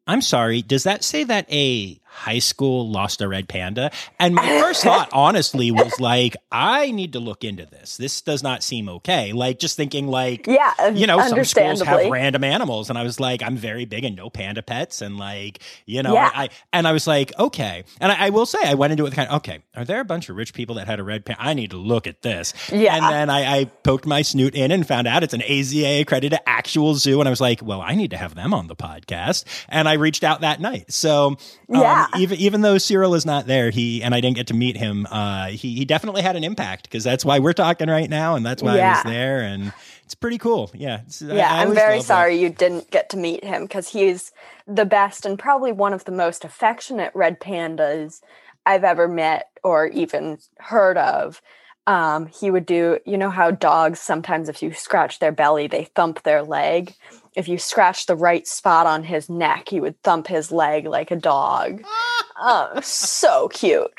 [0.07, 3.91] I'm sorry, does that say that a high school lost a red panda?
[4.19, 7.97] And my first thought, honestly, was like, I need to look into this.
[7.97, 9.33] This does not seem okay.
[9.33, 13.21] Like, just thinking, like, Yeah, you know, some schools have random animals, and I was
[13.21, 16.31] like, I'm very big in no panda pets, and like, you know, Yeah.
[16.35, 19.09] I and I was like, okay, and I, I will say, I went into it
[19.09, 21.25] with kind of, okay, are there a bunch of rich people that had a red
[21.25, 21.43] panda?
[21.43, 22.97] I need to look at this, Yeah.
[22.97, 26.39] and then I, I poked my snoot in and found out it's an AZA accredited
[26.47, 29.45] actual zoo, and I was like, well, I need to have them on the podcast,
[29.69, 30.93] and I reached out that night.
[30.93, 31.37] So, um,
[31.69, 32.06] Yeah.
[32.19, 35.07] Even even though Cyril is not there, he and I didn't get to meet him,
[35.11, 38.45] uh, he he definitely had an impact because that's why we're talking right now, and
[38.45, 39.73] that's why I was there, and
[40.05, 40.71] it's pretty cool.
[40.75, 42.07] Yeah, yeah, I I'm very love that.
[42.07, 44.33] sorry you didn't get to meet him because he's
[44.67, 48.21] the best and probably one of the most affectionate red pandas
[48.65, 51.41] I've ever met or even heard of.
[51.89, 55.85] Um, he would do, you know, how dogs sometimes, if you scratch their belly, they
[55.85, 56.95] thump their leg.
[57.37, 61.11] If you scratch the right spot on his neck, he would thump his leg like
[61.11, 61.83] a dog.
[62.43, 63.93] um, so cute.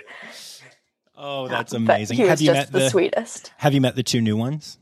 [1.15, 2.17] Oh, that's But amazing.
[2.17, 3.53] He was Have you just met the, the sweetest.
[3.57, 4.77] Have you met the two new ones?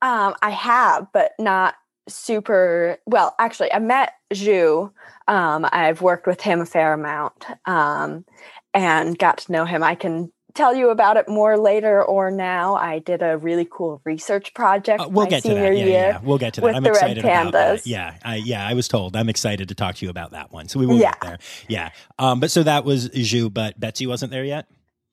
[0.00, 1.74] Um, I have, but not
[2.08, 3.34] super well.
[3.38, 4.92] Actually, I met Zhu.
[5.26, 8.24] Um, I've worked with him a fair amount um,
[8.72, 9.82] and got to know him.
[9.82, 12.74] I can tell you about it more later or now.
[12.74, 15.74] I did a really cool research project Uh, we'll get to that.
[15.76, 15.88] Yeah, year.
[15.88, 16.74] yeah, we'll get to that.
[16.74, 17.86] I'm excited about that.
[17.86, 19.16] Yeah, I, yeah, I was told.
[19.16, 20.68] I'm excited to talk to you about that one.
[20.68, 21.12] So we will Yeah.
[21.12, 21.38] get there.
[21.68, 21.90] Yeah.
[22.18, 24.66] Um, but so that was Zhu, but Betsy wasn't there yet.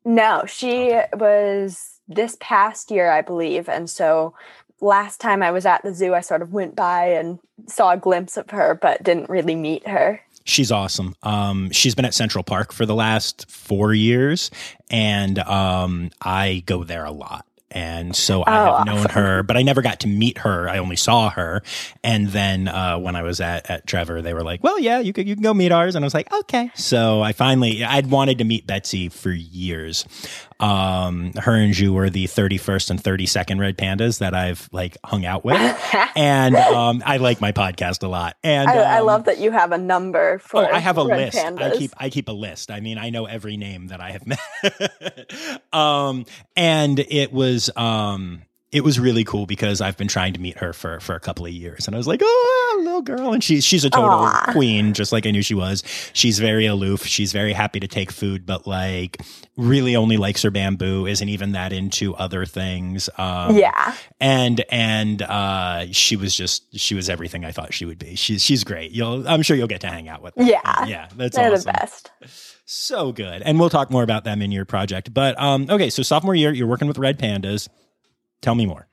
[0.04, 1.06] No, she Okay.
[1.14, 3.70] was this past year, I believe.
[3.70, 4.34] And so
[4.82, 7.98] last time I was at the zoo, I sort of went by and saw a
[7.98, 10.22] glimpse of her, but didn't really meet her.
[10.46, 11.16] She's awesome.
[11.24, 14.52] Um, she's been at Central Park for the last four years,
[14.90, 17.46] and um, I go there a lot.
[17.72, 20.70] And so I Oh, have known her, but I never got to meet her.
[20.70, 21.62] I only saw her.
[22.06, 25.12] And then uh, when I was at, at Trevor, they were like, "Well, yeah, you
[25.12, 28.10] could you can go meet ours." And I was like, "Okay." So I finally I'd
[28.10, 30.06] wanted to meet Betsy for years.
[30.60, 34.70] Um, her and Zhu were the thirty first and thirty second red pandas that I've
[34.72, 35.60] like hung out with,
[36.16, 38.38] and um, I like my podcast a lot.
[38.44, 40.64] And I, I um, love that you have a number for.
[40.64, 41.38] Oh, I have a red list.
[41.38, 42.72] I keep I keep a list.
[42.72, 45.74] I mean, I know every name that I have met.
[45.74, 48.44] um, and it was um,
[48.76, 51.46] it was really cool because I've been trying to meet her for for a couple
[51.46, 54.52] of years, and I was like, oh, little girl, and she's she's a total Aww.
[54.52, 55.82] queen, just like I knew she was.
[56.12, 57.06] She's very aloof.
[57.06, 59.22] She's very happy to take food, but like
[59.56, 61.08] really only likes her bamboo.
[61.08, 63.10] Isn't even that into other things.
[63.18, 67.98] Um, yeah, and and uh, she was just she was everything I thought she would
[67.98, 68.16] be.
[68.16, 68.92] She's she's great.
[68.92, 70.36] You'll I'm sure you'll get to hang out with.
[70.36, 70.44] Her.
[70.44, 71.72] Yeah, yeah, that's They're awesome.
[71.72, 72.12] the best.
[72.66, 75.14] So good, and we'll talk more about them in your project.
[75.14, 77.70] But um, okay, so sophomore year, you're working with red pandas.
[78.46, 78.88] Tell me more.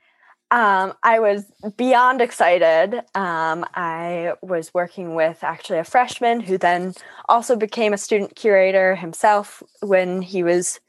[0.49, 1.45] Um, I was
[1.77, 2.95] beyond excited.
[3.13, 6.95] Um, I was working with actually a freshman who then
[7.29, 10.79] also became a student curator himself when he was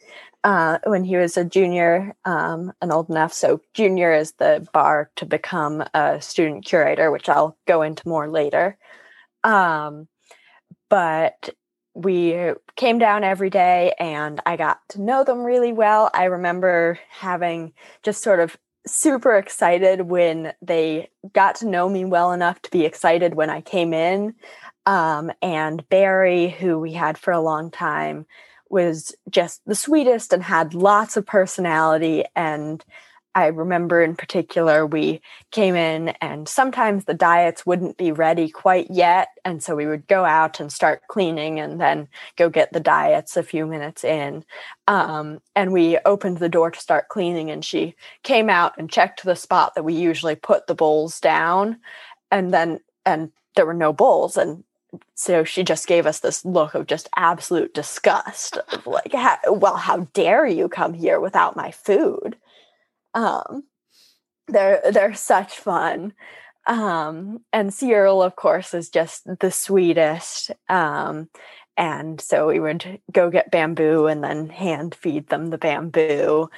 [0.44, 3.34] uh, when he was a junior um, and old enough.
[3.34, 8.30] So junior is the bar to become a student curator, which I'll go into more
[8.30, 8.78] later.
[9.42, 10.08] Um,
[10.88, 11.50] but
[11.94, 16.10] we came down every day and I got to know them really well.
[16.12, 22.32] I remember having just sort of super excited when they got to know me well
[22.32, 24.34] enough to be excited when I came in.
[24.86, 28.26] Um, and Beryl, who we had for a long time,
[28.68, 32.84] was just the sweetest and had lots of personality and
[33.36, 35.20] I remember in particular, we
[35.50, 39.28] came in and sometimes the diets wouldn't be ready quite yet.
[39.44, 43.36] And so we would go out and start cleaning and then go get the diets
[43.36, 44.44] a few minutes in.
[44.86, 49.24] Um, and we opened the door to start cleaning, and she came out and checked
[49.24, 51.78] the spot that we usually put the bowls down.
[52.30, 54.36] And then, and there were no bowls.
[54.36, 54.62] And
[55.14, 59.12] so she just gave us this look of just absolute disgust of like,
[59.46, 62.36] well, how dare you come here without my food?
[63.14, 63.64] Um,
[64.48, 66.12] they're they're such fun.
[66.66, 70.50] Um, and Cyril, of course, is just the sweetest.
[70.68, 71.28] Um,
[71.76, 76.48] and so we would go get bamboo and then hand feed them the bamboo.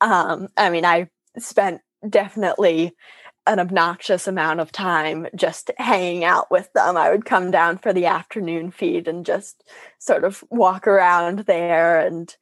[0.00, 2.94] Um, I mean, I spent definitely
[3.46, 6.96] an obnoxious amount of time just hanging out with them.
[6.96, 9.62] I would come down for the afternoon feed and just
[9.98, 12.34] sort of walk around there and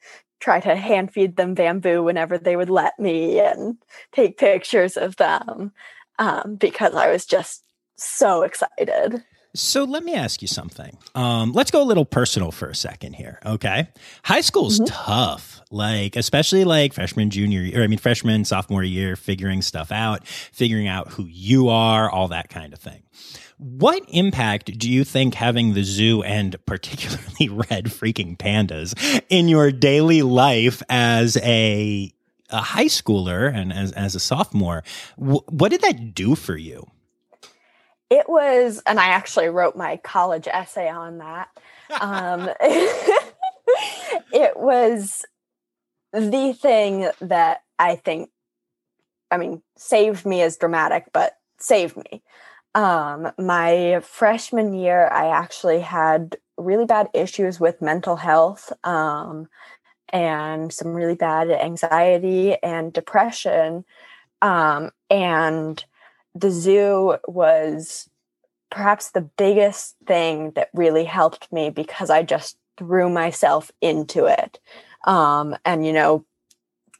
[0.44, 3.78] try to hand feed them bamboo whenever they would let me and
[4.12, 5.72] take pictures of them
[6.18, 7.64] um, because I was just
[7.96, 9.24] so excited.
[9.56, 10.98] So let me ask you something.
[11.14, 13.38] Um, let's go a little personal for a second here.
[13.46, 13.88] Okay.
[14.24, 14.92] High school's mm-hmm.
[14.92, 20.26] tough, like, especially like freshman, junior, or I mean, freshman, sophomore year, figuring stuff out,
[20.26, 23.02] figuring out who you are, all that kind of thing.
[23.58, 29.70] What impact do you think having the zoo and particularly red freaking pandas in your
[29.70, 32.12] daily life as a,
[32.50, 34.82] a high schooler and as, as a sophomore,
[35.16, 36.86] what did that do for you?
[38.10, 41.48] It was, and I actually wrote my college essay on that.
[42.00, 42.50] Um,
[44.32, 45.24] it was
[46.12, 48.30] the thing that I think,
[49.30, 52.22] I mean, saved me is dramatic, but saved me.
[52.74, 59.48] Um, my freshman year, I actually had really bad issues with mental health um,
[60.10, 63.84] and some really bad anxiety and depression.
[64.42, 65.84] Um, and
[66.34, 68.08] the zoo was
[68.70, 74.58] perhaps the biggest thing that really helped me because I just threw myself into it.
[75.06, 76.24] Um, and, you know,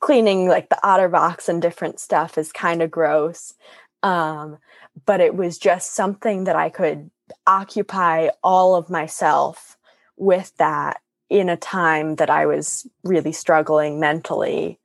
[0.01, 3.55] cleaning like the otter box and different stuff is kind of gross.
[4.03, 4.59] Um,
[5.07, 7.11] but it was just something that I could
[7.47, 9.77] occupy all of myself
[10.17, 14.79] with that in a time that I was really struggling mentally.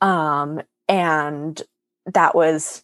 [0.00, 1.60] Um, and
[2.06, 2.82] that was,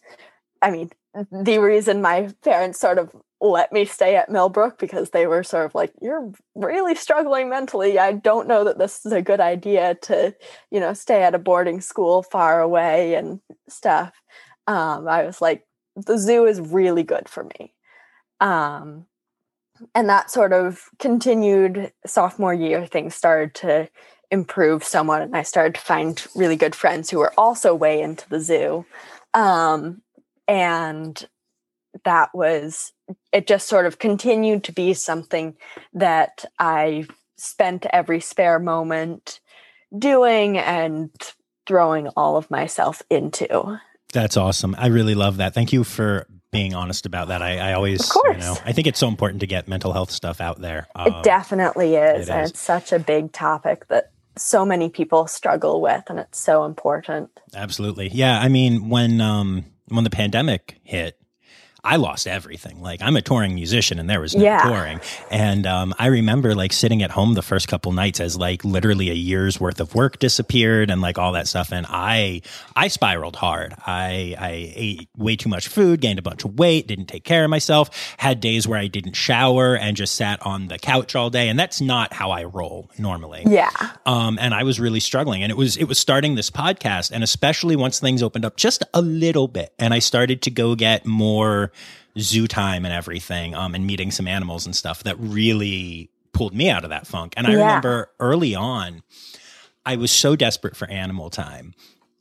[0.61, 0.91] I mean,
[1.31, 5.65] the reason my parents sort of let me stay at Millbrook because they were sort
[5.65, 7.99] of like, you're really struggling mentally.
[7.99, 10.35] I don't know that this is a good idea to,
[10.71, 14.13] you know, stay at a boarding school far away and stuff.
[14.65, 15.66] Um, I was like,
[16.05, 17.73] the zoo is really good for me.
[18.39, 19.05] Um,
[19.93, 23.89] and that sort of continued sophomore year, things started to
[24.31, 25.21] improve somewhat.
[25.21, 28.85] And I started to find really good friends who were also way into the zoo.
[29.33, 30.01] Um,
[30.47, 31.27] and
[32.03, 32.93] that was,
[33.31, 35.55] it just sort of continued to be something
[35.93, 37.05] that I
[37.37, 39.39] spent every spare moment
[39.97, 41.11] doing and
[41.65, 43.79] throwing all of myself into.
[44.17, 44.75] That's awesome.
[44.79, 45.53] I really love that.
[45.53, 47.43] Thank you for being honest about that.
[47.43, 50.41] I, I always, you know, I think it's so important to get mental health stuff
[50.41, 50.87] out there.
[50.95, 52.27] Um, it definitely is.
[52.27, 52.49] It and is.
[52.49, 57.29] it's such a big topic that so many people struggle with and it's so important.
[57.53, 58.09] Absolutely.
[58.09, 58.39] Yeah.
[58.39, 61.16] I mean, when, um, when the pandemic hit,
[61.83, 62.81] I lost everything.
[62.81, 64.61] Like I'm a touring musician and there was no Yeah.
[64.63, 64.99] touring.
[65.31, 69.09] And um, I remember like sitting at home the first couple nights as like literally
[69.09, 71.71] a year's worth of work disappeared and like all that stuff.
[71.71, 72.41] And I
[72.75, 73.73] I spiraled hard.
[73.85, 77.43] I I ate way too much food, gained a bunch of weight, didn't take care
[77.43, 81.29] of myself, had days where I didn't shower and just sat on the couch all
[81.29, 81.47] day.
[81.49, 83.69] And that's not how I roll normally Yeah.
[84.05, 85.43] um, and I was really struggling.
[85.43, 88.83] And it was it was starting this podcast, and especially once things opened up just
[88.93, 91.71] a little bit, and I started to go get more
[92.19, 96.69] zoo time and everything, um, and meeting some animals and stuff that really pulled me
[96.69, 97.33] out of that funk.
[97.37, 97.57] And I Yeah.
[97.57, 99.01] remember early on,
[99.85, 101.73] I was so desperate for animal time.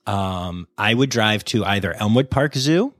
[0.07, 2.93] Um, I would drive to either Elmwood Park Zoo.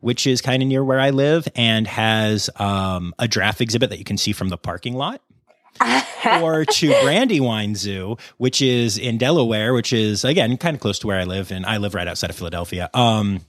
[0.00, 3.98] Which is kind of near where I live and has um, a giraffe exhibit that
[3.98, 5.22] you can see from the parking lot
[6.42, 11.06] or to Brandywine Zoo, which is in Delaware, which is again kind of close to
[11.06, 12.90] where I live, and I live right outside of Philadelphia.
[12.92, 13.40] Um,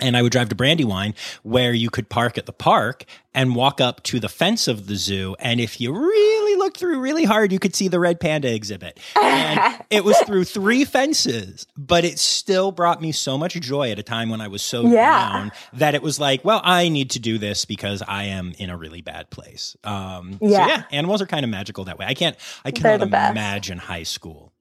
[0.00, 3.80] and I would drive to Brandywine, where you could park at the park and walk
[3.80, 5.36] up to the fence of the zoo.
[5.38, 8.98] And if you really looked through really hard, you could see the red panda exhibit.
[9.20, 13.98] And it was through three fences, but it still brought me so much joy at
[13.98, 15.32] a time when I was so Yeah.
[15.32, 18.68] down that it was like, well, I need to do this because I am in
[18.70, 19.76] a really bad place.
[19.84, 20.66] Um, so Yeah.
[20.66, 22.06] yeah, animals are kind of magical that way.
[22.06, 24.52] I can't, I cannot the imagine high school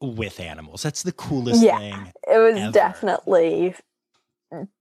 [0.00, 0.82] with animals.
[0.82, 1.78] That's the coolest Yeah.
[1.78, 2.12] thing.
[2.30, 2.72] it was ever.
[2.72, 3.74] definitely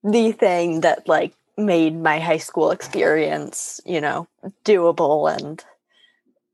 [0.04, 4.28] the thing that like made my high school experience, you know,
[4.64, 5.64] doable and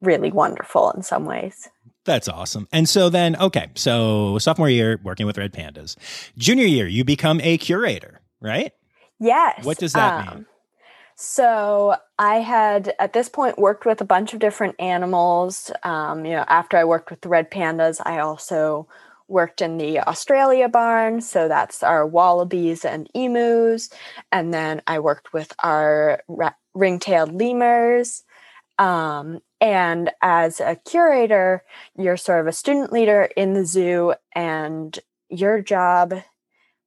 [0.01, 1.69] really wonderful in some ways.
[2.05, 2.67] That's awesome.
[2.71, 5.95] And so then, okay, so sophomore year working with Red Pandas.
[6.37, 8.73] Junior year, you become a curator, right?
[9.19, 9.63] Yes.
[9.63, 10.37] What does that mean?
[10.37, 10.45] um,
[11.15, 15.69] So I had at this point worked with a bunch of different animals.
[15.83, 18.87] Um, you know, after I worked with the red pandas, I also
[19.31, 21.21] worked in the Australia barn.
[21.21, 23.89] So that's our wallabies and emus.
[24.31, 26.21] And then I worked with our
[26.73, 28.23] ring-tailed lemurs.
[28.77, 31.63] Um, and as a curator,
[31.97, 34.97] you're sort of a student leader in the zoo, and
[35.29, 36.13] your job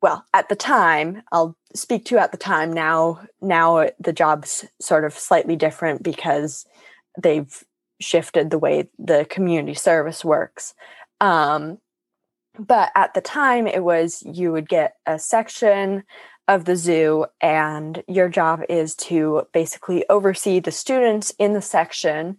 [0.02, 5.04] well at the time i'll speak to at the time now now the job's sort
[5.04, 6.66] of slightly different because
[7.20, 7.64] they've
[8.00, 10.74] shifted the way the community service works
[11.20, 11.78] um,
[12.58, 16.04] but at the time it was you would get a section
[16.46, 22.36] of the zoo and your job is to basically oversee the students in the section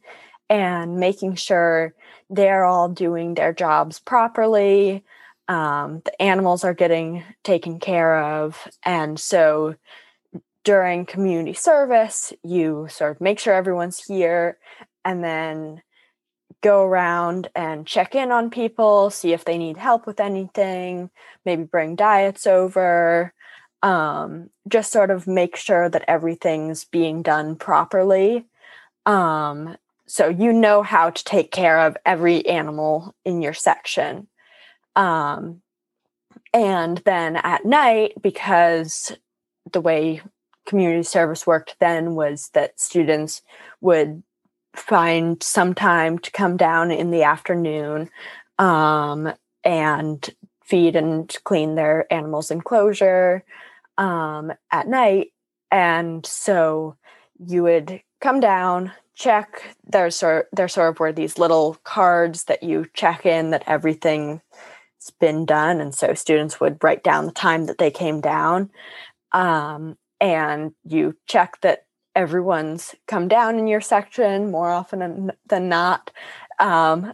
[0.49, 1.93] and making sure
[2.29, 5.03] they're all doing their jobs properly
[5.47, 8.67] um, the animals are getting taken care of.
[8.83, 9.75] And so
[10.63, 14.57] during community service, you sort of make sure everyone's here
[15.03, 15.81] and then
[16.65, 21.11] go around and check in on people, see if they need help with anything,
[21.45, 23.31] maybe bring diets over,
[23.83, 28.45] um, just sort of make sure that everything's being done properly.
[29.05, 34.27] Um, so you know how to take care of every animal in your section.
[34.95, 35.61] Um,
[36.51, 39.15] and then at night, because
[39.71, 40.23] the way
[40.65, 43.43] community service worked then was that students
[43.81, 44.23] would
[44.75, 48.09] find some time to come down in the afternoon
[48.59, 49.31] um,
[49.63, 50.29] and
[50.63, 53.43] feed and clean their animals' enclosure
[53.97, 55.31] um, at night.
[55.71, 56.95] And so
[57.39, 59.75] you would come down, check.
[59.85, 64.41] There's sort there sort of were these little cards that you check in that everything's
[65.19, 68.69] been done, and so students would write down the time that they came down,
[69.31, 71.84] um, and you check that
[72.15, 76.11] everyone's come down in your section more often than- not.
[76.59, 77.13] Um,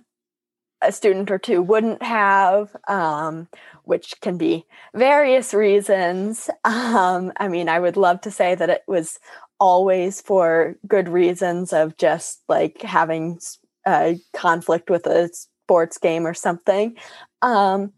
[0.82, 3.48] a student or two wouldn't have, um,
[3.84, 6.50] which can be various reasons.
[6.64, 9.20] Um, I mean, I would love to say that it was
[9.60, 13.40] always for good reasons of just like having
[13.86, 16.98] a conflict with a sports game or something.
[17.42, 17.94] Um,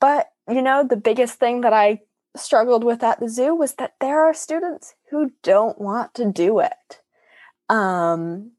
[0.00, 2.00] but, you know, the biggest thing that I
[2.36, 6.58] struggled with at the zoo was that there are students who don't want to do
[6.58, 7.00] it.
[7.68, 8.52] Um,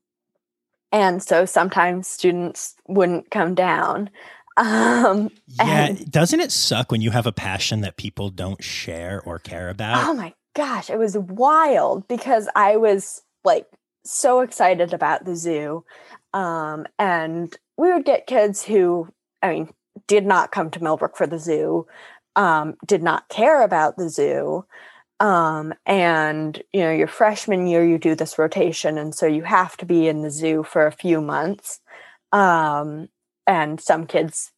[0.92, 4.10] and so sometimes students wouldn't come down.
[4.58, 9.22] Um, Yeah, And- doesn't it suck when you have a passion that people don't share
[9.26, 10.08] or care about?
[10.08, 13.68] Oh my gosh, it was wild because I was like
[14.06, 15.84] so excited about the zoo.
[16.34, 19.10] Um, and we would get kids who,
[19.44, 19.74] I mean,
[20.08, 21.86] did not come to Millbrook for the zoo,
[22.36, 24.66] um, did not care about the zoo.
[25.20, 29.78] Um, and you know, your freshman year, you do this rotation, and so you have
[29.78, 31.80] to be in the zoo for a few months.
[32.32, 33.10] Um,
[33.48, 34.52] and some kids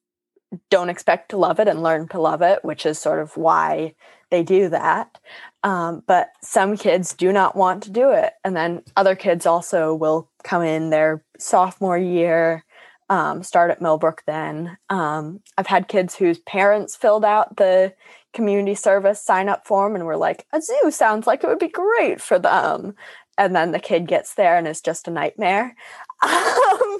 [0.69, 3.93] don't expect to love it and learn to love it, which is sort of why
[4.31, 5.19] they do that.
[5.63, 8.33] Um, but some kids do not want to do it.
[8.43, 12.63] And then other kids also will come in their sophomore year,
[13.09, 14.77] um, start at Millbrook then.
[14.89, 17.93] Um, I've had kids whose parents filled out the
[18.33, 21.69] community service sign up form and were like, a zoo sounds like it would be
[21.69, 22.95] great for them.
[23.37, 25.75] And then the kid gets there and it's just a nightmare.
[26.23, 26.99] Um,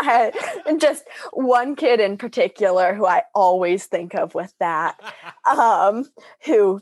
[0.00, 5.00] I, just one kid in particular who I always think of with that,
[5.44, 6.08] um,
[6.44, 6.80] who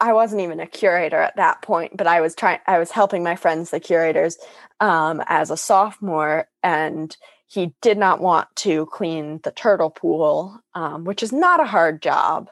[0.00, 3.24] I wasn't even a curator at that point, but I was trying, I was helping
[3.24, 4.38] my friends, the curators,
[4.78, 7.16] um, as a sophomore, and
[7.48, 12.02] he did not want to clean the turtle pool, um, which is not a hard
[12.02, 12.50] job.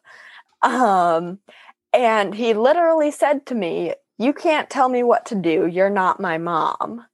[0.63, 1.39] Um,
[1.93, 5.67] and he literally said to me, You can't tell me what to do.
[5.67, 7.05] You're not my mom.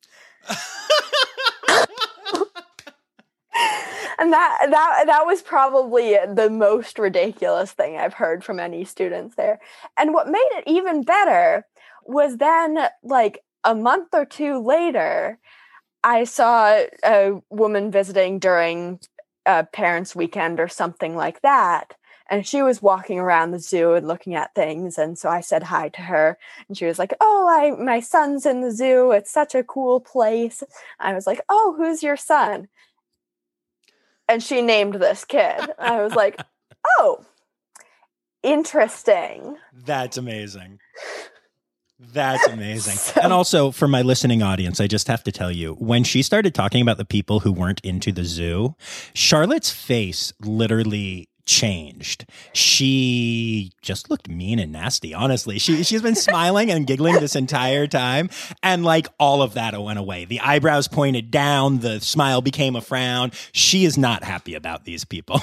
[4.18, 9.35] and that that that was probably the most ridiculous thing I've heard from any students
[9.35, 9.61] there.
[9.97, 11.66] And what made it even better
[12.05, 15.39] was then like a month or two later,
[16.05, 19.00] I saw a woman visiting during
[19.46, 21.94] a parents' weekend or something like that.
[22.30, 24.96] And she was walking around the zoo and looking at things.
[24.96, 26.38] And so I said hi to her.
[26.66, 29.12] And she was like, Oh, I my son's in the zoo.
[29.12, 30.62] It's such a cool place.
[30.98, 32.68] I was like, Oh, who's your son?
[34.32, 35.61] and she named this kid.
[35.78, 36.40] I was like,
[36.98, 37.24] oh,
[38.42, 39.57] interesting.
[39.72, 40.78] That's amazing.
[42.12, 42.96] That's amazing.
[42.96, 46.22] so, and also, for my listening audience, I just have to tell you when she
[46.22, 48.74] started talking about the people who weren't into the zoo,
[49.14, 52.24] Charlotte's face literally changed.
[52.53, 55.59] She just looked mean and nasty, honestly.
[55.59, 58.30] She she's been smiling and giggling this entire time
[58.62, 60.24] and like all of that went away.
[60.24, 63.32] The eyebrows pointed down, the smile became a frown.
[63.53, 65.40] She is not happy about these people.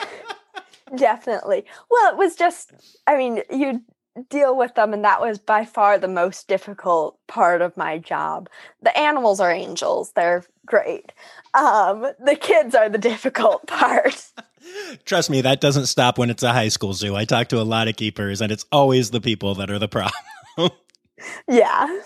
[0.96, 1.64] Definitely.
[1.90, 2.72] Well, it was just
[3.06, 3.82] I mean, you
[4.28, 8.48] deal with them and that was by far the most difficult part of my job
[8.82, 11.12] the animals are angels they're great
[11.54, 14.32] um, the kids are the difficult part
[15.04, 17.16] Trust me, that doesn't stop when it's a high school zoo.
[17.16, 19.88] I talk to a lot of keepers, and it's always the people that are the
[19.88, 20.12] problem.
[21.48, 22.00] yeah.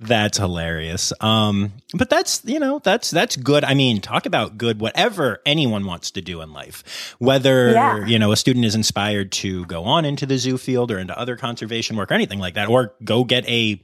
[0.00, 1.12] That's hilarious.
[1.20, 3.64] Um, but that's you know that's that's good.
[3.64, 4.80] I mean, talk about good.
[4.80, 8.04] Whatever anyone wants to do in life, whether yeah.
[8.04, 11.18] you know a student is inspired to go on into the zoo field or into
[11.18, 13.82] other conservation work or anything like that, or go get a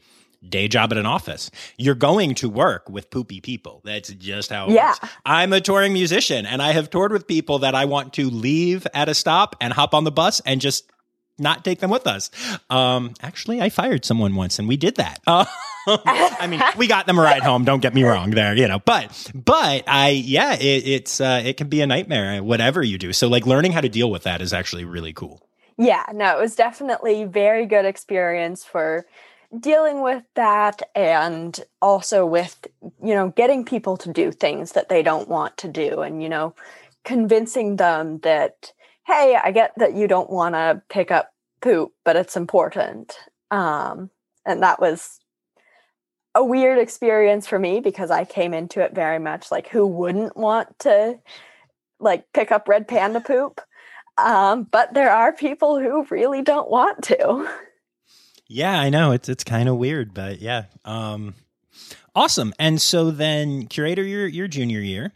[0.49, 1.51] day job at an office.
[1.77, 3.81] You're going to work with poopy people.
[3.85, 4.91] That's just how it yeah.
[4.91, 5.01] works.
[5.25, 8.87] I'm a touring musician and I have toured with people that I want to leave
[8.95, 10.91] at a stop and hop on the bus and just
[11.39, 12.31] not take them with us.
[12.71, 15.21] Um, actually, I fired someone once and we did that.
[15.27, 15.45] Uh,
[15.87, 17.65] I mean, we got them a ride home.
[17.65, 21.57] Don't get me wrong there, you know, but, but I, yeah, it, it's, uh, it
[21.57, 23.13] can be a nightmare, whatever you do.
[23.13, 25.43] So like learning how to deal with that is actually really cool.
[25.79, 29.07] Yeah, no, it was definitely very good experience for
[29.61, 32.67] dealing with that and also with
[33.03, 36.29] you know getting people to do things that they don't want to do and you
[36.29, 36.55] know
[37.05, 38.73] convincing them that
[39.07, 43.17] hey i get that you don't want to pick up poop but it's important.
[43.51, 44.11] Um
[44.45, 45.19] and that was
[46.35, 50.37] a weird experience for me because i came into it very much like who wouldn't
[50.37, 51.19] want to
[51.99, 53.61] like pick up red panda poop?
[54.19, 57.49] Um but there are people who really don't want to.
[58.49, 59.13] Yeah, I know.
[59.13, 61.35] It's it's kind of weird, but yeah, um,
[62.15, 62.53] awesome.
[62.59, 65.13] And so then, curator your your junior year,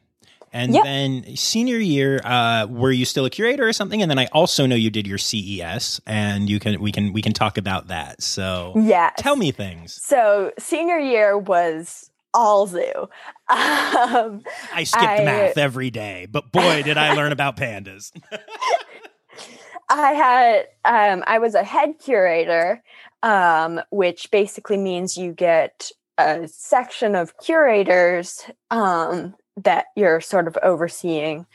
[0.53, 0.84] and yep.
[0.84, 4.03] then senior year, uh, were you still a curator or something?
[4.03, 7.22] And then I also know you did your CES, and you can we can we
[7.22, 8.22] can talk about that.
[8.22, 9.94] So yeah, tell me things.
[9.94, 13.09] So senior year was all zoo.
[13.51, 18.12] Um, I skipped I, math every day, but boy, did I learn about pandas.
[19.88, 22.80] I had um, I was a head curator
[23.22, 29.34] um, which basically means you get a section of curators um,
[29.64, 31.46] that you're sort of overseeing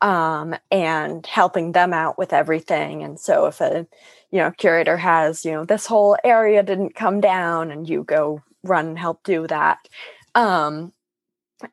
[0.00, 3.02] um, and helping them out with everything.
[3.02, 3.86] And so if a
[4.30, 8.42] you know curator has you know this whole area didn't come down, and you go
[8.62, 9.78] run and help do that.
[10.34, 10.92] Um,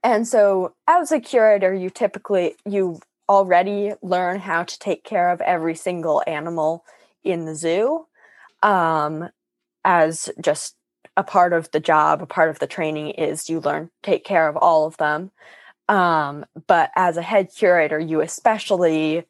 [0.03, 5.41] and so as a curator, you typically you already learn how to take care of
[5.41, 6.85] every single animal
[7.23, 8.05] in the zoo.
[8.63, 9.29] Um,
[9.83, 10.75] as just
[11.17, 14.47] a part of the job, a part of the training is you learn take care
[14.47, 15.31] of all of them.
[15.91, 19.25] Um, but as a head curator, you especially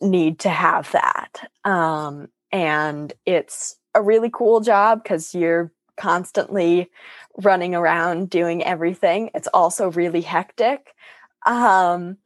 [0.00, 1.50] need to have that.
[1.64, 6.90] Um, and it's a really cool job because you're constantly
[7.36, 9.30] running around doing everything.
[9.34, 10.94] It's also really hectic.
[11.44, 12.16] Um,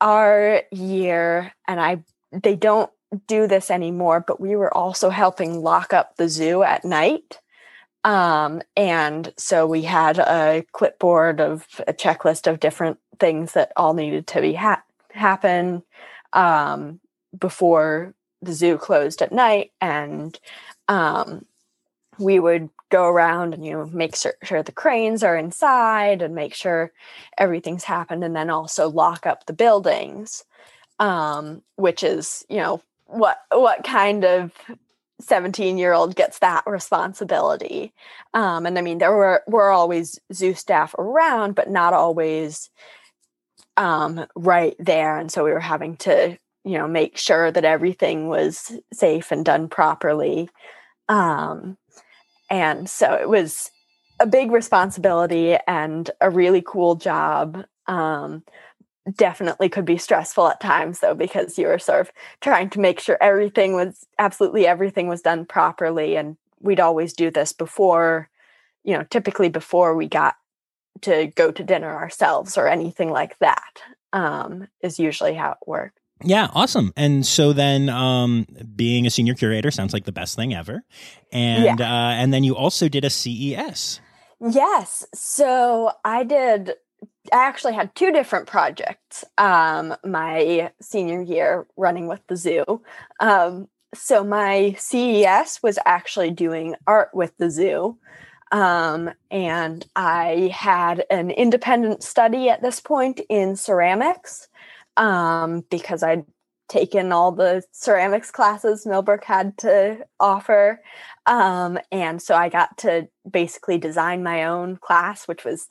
[0.00, 2.90] our year, and I they don't
[3.26, 7.40] do this anymore, but we were also helping lock up the zoo at night.
[8.04, 13.94] Um, and so we had a clipboard of a checklist of different things that all
[13.94, 14.82] needed to be ha-
[15.12, 15.82] happen
[16.32, 17.00] um,
[17.38, 19.70] before the zoo closed at night.
[19.80, 20.38] And
[20.88, 21.44] um,
[22.18, 26.34] we would go around and you know make sure, sure, the cranes are inside and
[26.34, 26.92] make sure
[27.38, 30.44] everything's happened and then also lock up the buildings
[30.98, 34.52] um, which is you know what what kind of
[35.22, 37.92] 17 year old gets that responsibility.
[38.34, 42.70] Um, and i mean there were were always zoo staff around but not always
[43.76, 45.18] um, right there.
[45.18, 49.44] And so we were having to you know make sure that everything was safe and
[49.44, 50.48] done properly.
[51.08, 51.76] Um,
[52.50, 53.70] and so it was
[54.20, 57.64] a big responsibility and a really cool job.
[57.86, 58.44] Um,
[59.16, 63.00] definitely could be stressful at times though because you were sort of trying to make
[63.00, 68.28] sure everything was absolutely everything was done properly and we'd always do this before
[68.84, 70.36] you know typically before we got
[71.00, 73.82] to go to dinner ourselves or anything like that
[74.12, 76.92] um, is usually how it worked yeah, awesome.
[76.96, 78.46] And so then, um,
[78.76, 80.84] being a senior curator sounds like the best thing ever.
[81.32, 81.84] And yeah.
[81.84, 84.00] uh, and then you also did a CES.
[84.40, 85.06] Yes.
[85.14, 86.74] So I did
[87.30, 92.82] I actually had two different projects um, my senior year running with the zoo.
[93.20, 97.98] Um, so my CES was actually doing art with the zoo.
[98.50, 104.48] Um, and I had an independent study at this point in ceramics
[104.96, 106.24] um, because I'd
[106.68, 110.80] taken all the ceramics classes Millbrook had to offer.
[111.26, 115.68] Um, and so I got to basically design my own class, which was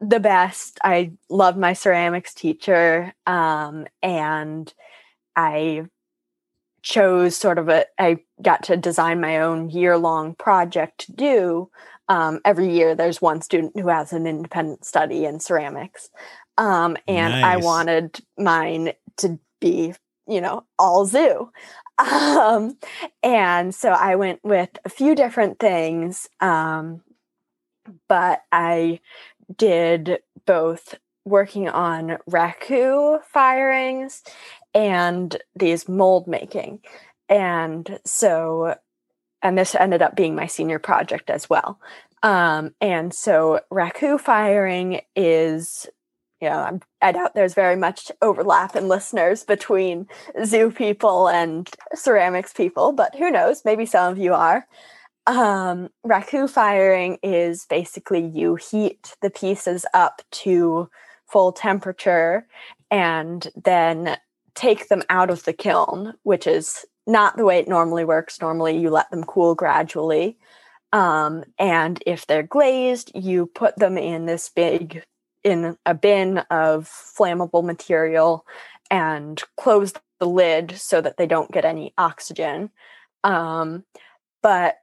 [0.00, 0.78] the best.
[0.84, 3.14] I loved my ceramics teacher.
[3.26, 4.72] Um, and
[5.36, 5.84] I
[6.82, 11.70] chose sort of a, I got to design my own year long project to do.
[12.08, 16.10] Um, every year, there's one student who has an independent study in ceramics.
[16.58, 17.44] Um, and nice.
[17.44, 19.94] I wanted mine to be,
[20.28, 21.50] you know, all zoo.
[21.98, 22.76] Um,
[23.22, 26.28] and so I went with a few different things.
[26.40, 27.02] Um,
[28.08, 29.00] but I
[29.56, 34.22] did both working on raku firings
[34.74, 36.80] and these mold making.
[37.28, 38.74] And so,
[39.42, 41.80] and this ended up being my senior project as well.
[42.22, 45.86] Um, and so, raku firing is,
[46.40, 50.06] you know, I doubt there's very much overlap in listeners between
[50.44, 53.62] zoo people and ceramics people, but who knows?
[53.64, 54.66] Maybe some of you are.
[55.26, 60.90] Um, raku firing is basically you heat the pieces up to
[61.26, 62.46] full temperature
[62.90, 64.18] and then
[64.54, 68.40] take them out of the kiln, which is not the way it normally works.
[68.40, 70.38] Normally, you let them cool gradually.
[70.92, 75.02] Um, and if they're glazed, you put them in this big,
[75.42, 78.46] in a bin of flammable material
[78.90, 82.70] and close the lid so that they don't get any oxygen.
[83.24, 83.84] Um,
[84.42, 84.76] but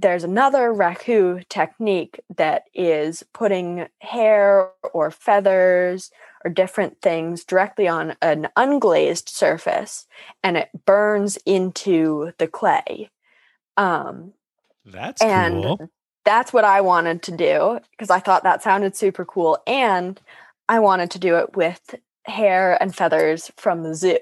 [0.00, 6.10] there's another raku technique that is putting hair or feathers
[6.44, 10.06] or different things directly on an unglazed surface
[10.42, 13.10] and it burns into the clay.
[13.76, 14.32] Um,
[14.84, 15.90] that's and cool.
[16.24, 19.58] That's what I wanted to do because I thought that sounded super cool.
[19.66, 20.20] And
[20.68, 21.94] I wanted to do it with
[22.24, 24.18] hair and feathers from the zoo.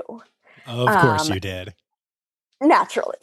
[0.67, 1.75] Of course, um, you did.
[2.61, 3.19] Naturally.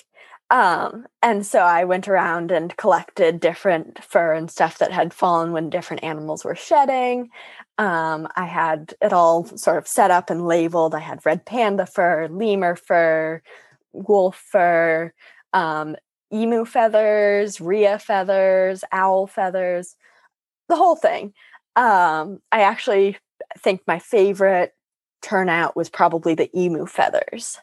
[0.51, 5.51] Um, and so I went around and collected different fur and stuff that had fallen
[5.51, 7.29] when different animals were shedding.
[7.77, 10.93] Um, I had it all sort of set up and labeled.
[10.93, 13.41] I had red panda fur, lemur fur,
[13.91, 15.13] wolf fur,
[15.53, 15.95] um,
[16.31, 19.95] emu feathers, rhea feathers, owl feathers,
[20.69, 21.33] the whole thing.
[21.75, 23.17] Um, I actually
[23.59, 24.73] think my favorite
[25.21, 27.57] turnout was probably the emu feathers.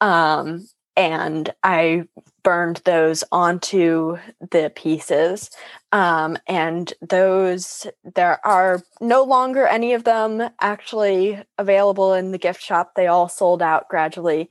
[0.00, 2.04] Um, and I
[2.42, 4.18] burned those onto
[4.50, 5.50] the pieces.
[5.92, 12.62] Um, and those, there are no longer any of them actually available in the gift
[12.62, 12.92] shop.
[12.94, 14.50] They all sold out gradually.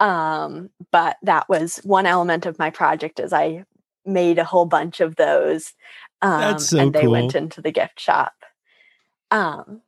[0.00, 3.64] Um, but that was one element of my project as I
[4.04, 5.72] made a whole bunch of those.
[6.22, 7.12] Um, so and they cool.
[7.12, 8.34] went into the gift shop.
[9.30, 9.82] Um,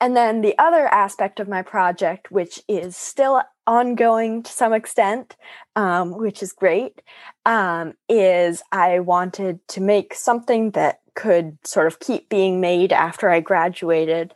[0.00, 5.36] and then the other aspect of my project, which is still ongoing to some extent,
[5.74, 7.02] um, which is great,
[7.46, 13.30] um, is I wanted to make something that could sort of keep being made after
[13.30, 14.34] I graduated.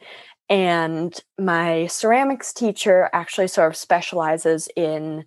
[0.48, 5.24] And my ceramics teacher actually sort of specializes in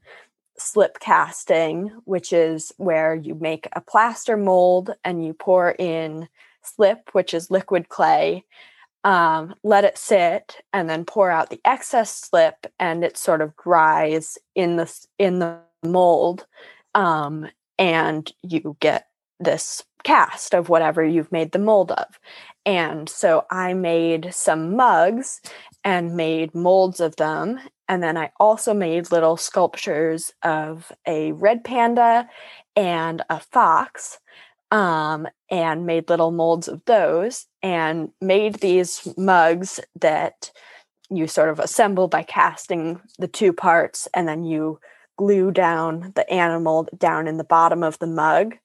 [0.58, 6.28] slip casting, which is where you make a plaster mold and you pour in
[6.64, 8.46] slip, which is liquid clay,
[9.04, 13.56] um, let it sit, and then pour out the excess slip, and it sort of
[13.58, 16.46] dries in the in the mold,
[16.96, 17.48] um,
[17.78, 19.08] and you get
[19.40, 22.20] this cast of whatever you've made the mold of.
[22.66, 25.42] And so I made some mugs
[25.84, 27.60] and made molds of them.
[27.90, 32.30] And then I also made little sculptures of a red panda
[32.76, 34.20] and a fox
[34.74, 40.52] um, and made little molds of those and made these mugs that
[41.12, 44.80] you sort of assemble by casting the two parts and then you
[45.16, 48.56] glue down the animal down in the bottom of the mug.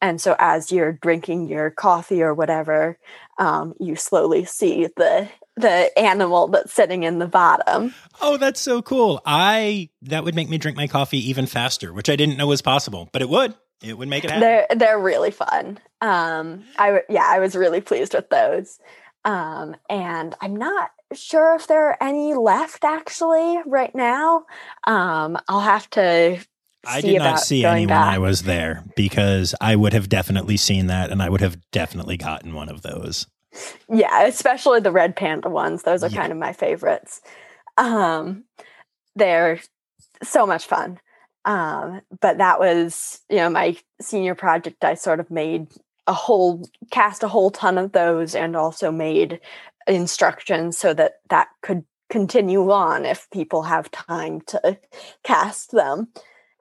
[0.00, 2.98] And so as you're drinking your coffee or whatever
[3.38, 7.94] um, you slowly see the the animal that's sitting in the bottom.
[8.20, 9.20] Oh that's so cool.
[9.24, 12.62] I that would make me drink my coffee even faster which i didn't know was
[12.62, 14.40] possible but it would it would make it happen.
[14.40, 15.78] They're they're really fun.
[16.00, 18.78] Um, I yeah, I was really pleased with those.
[19.24, 24.46] Um, and I'm not sure if there are any left actually right now.
[24.86, 26.40] Um, I'll have to.
[26.84, 30.88] I did not see any when I was there because I would have definitely seen
[30.88, 33.26] that, and I would have definitely gotten one of those.
[33.88, 36.20] Yeah, especially the red panda ones; those are yeah.
[36.20, 37.20] kind of my favorites.
[37.78, 38.44] Um,
[39.14, 39.60] they're
[40.24, 40.98] so much fun.
[41.44, 44.84] Um, but that was, you know, my senior project.
[44.84, 45.68] I sort of made
[46.06, 49.40] a whole cast a whole ton of those and also made
[49.86, 54.78] instructions so that that could continue on if people have time to
[55.24, 56.08] cast them.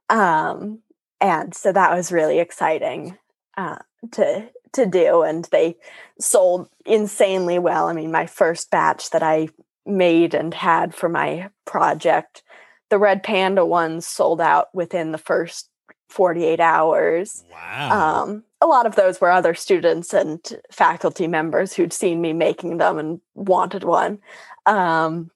[0.09, 0.79] Um,
[1.19, 3.17] and so that was really exciting
[3.57, 3.79] uh,
[4.13, 5.75] to to do, and they
[6.19, 7.87] sold insanely well.
[7.87, 9.49] I mean, my first batch that I
[9.85, 12.43] made and had for my project
[12.91, 15.69] the red panda ones sold out within the first
[16.09, 17.43] 48 hours.
[17.49, 18.23] Wow.
[18.23, 20.39] Um, a lot of those were other students and
[20.69, 24.19] faculty members who'd seen me making them and wanted one.
[24.65, 25.31] Um,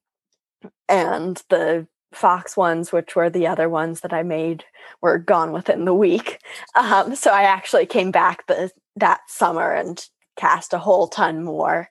[0.89, 4.65] and the Fox ones, which were the other ones that I made,
[5.01, 6.39] were gone within the week.
[6.75, 11.89] Um, so I actually came back the, that summer and cast a whole ton more.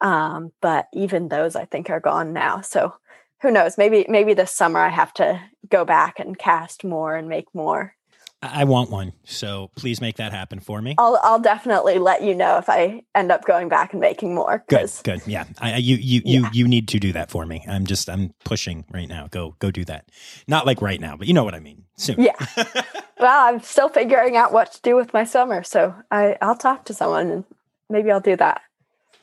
[0.00, 2.60] Um, but even those I think are gone now.
[2.60, 2.94] So
[3.44, 3.76] who knows?
[3.76, 5.38] Maybe maybe this summer I have to
[5.68, 7.94] go back and cast more and make more.
[8.40, 10.94] I want one, so please make that happen for me.
[10.96, 14.64] I'll I'll definitely let you know if I end up going back and making more.
[14.68, 15.44] Good, good, yeah.
[15.60, 16.40] I, you you yeah.
[16.40, 17.62] you you need to do that for me.
[17.68, 19.28] I'm just I'm pushing right now.
[19.30, 20.08] Go go do that.
[20.48, 21.84] Not like right now, but you know what I mean.
[21.96, 22.16] Soon.
[22.18, 22.36] Yeah.
[23.20, 26.86] well, I'm still figuring out what to do with my summer, so I I'll talk
[26.86, 27.44] to someone and
[27.90, 28.62] maybe I'll do that.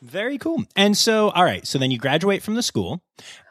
[0.02, 0.64] Very cool.
[0.76, 1.66] And so, all right.
[1.68, 3.04] So then you graduate from the school.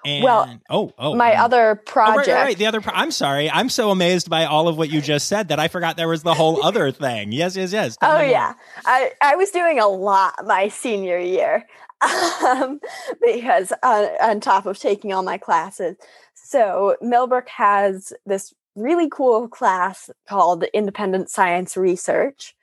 [0.05, 2.29] And, well, oh, oh, my um, other project.
[2.29, 2.81] Oh, right, right, right, The other.
[2.81, 3.49] Pro- I'm sorry.
[3.49, 6.25] I'm so amazed by all of what you just said that I forgot there was
[6.25, 7.31] the whole other thing.
[7.31, 7.97] Yes, yes, yes.
[7.99, 11.67] Tell oh yeah, I I was doing a lot my senior year
[12.45, 12.81] um,
[13.23, 15.97] because on, on top of taking all my classes.
[16.35, 22.57] So Millbrook has this really cool class called Independent Science Research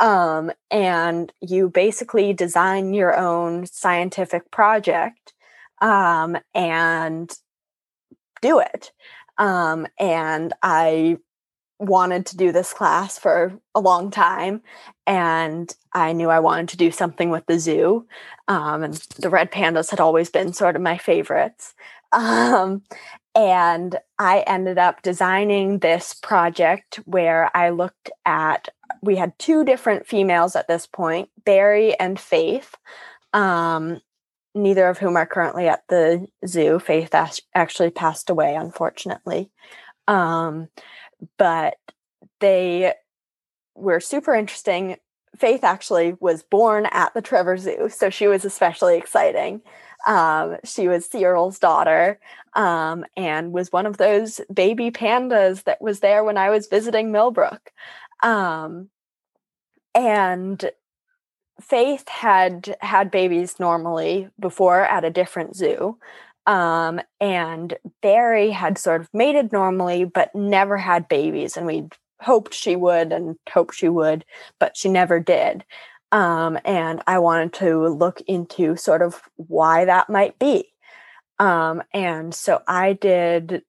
[0.00, 5.32] um, and you basically design your own scientific project
[5.80, 7.32] um, and
[8.42, 8.92] do it.
[9.38, 11.18] Um, and I
[11.78, 14.62] wanted to do this class for a long time
[15.08, 18.06] and i knew i wanted to do something with the zoo
[18.46, 21.74] um, and the red pandas had always been sort of my favorites
[22.12, 22.80] um,
[23.34, 28.68] and i ended up designing this project where i looked at
[29.04, 32.74] we had two different females at this point, Beryl and Faith,
[33.32, 34.00] um,
[34.54, 36.78] neither of whom are currently at the zoo.
[36.78, 37.14] Faith
[37.54, 39.50] actually passed away, unfortunately.
[40.06, 40.68] Um,
[41.38, 41.76] but
[42.40, 42.94] they
[43.74, 44.96] were super interesting.
[45.36, 49.60] Faith actually was born at the Trevor Zoo, so she was especially exciting.
[50.06, 52.20] Um, she was Cyril's daughter
[52.54, 57.10] um, and was one of those baby pandas that was there when I was visiting
[57.10, 57.72] Millbrook.
[58.22, 58.90] Um,
[59.94, 60.70] and
[61.60, 65.96] Faith had had babies normally before at a different zoo.
[66.46, 71.56] Um, and Beryl had sort of mated normally, but never had babies.
[71.56, 71.88] And we
[72.20, 74.24] hoped she would and hoped she would,
[74.58, 75.64] but she never did.
[76.10, 80.72] Um, and I wanted to look into sort of why that might be.
[81.38, 83.62] Um, and so I did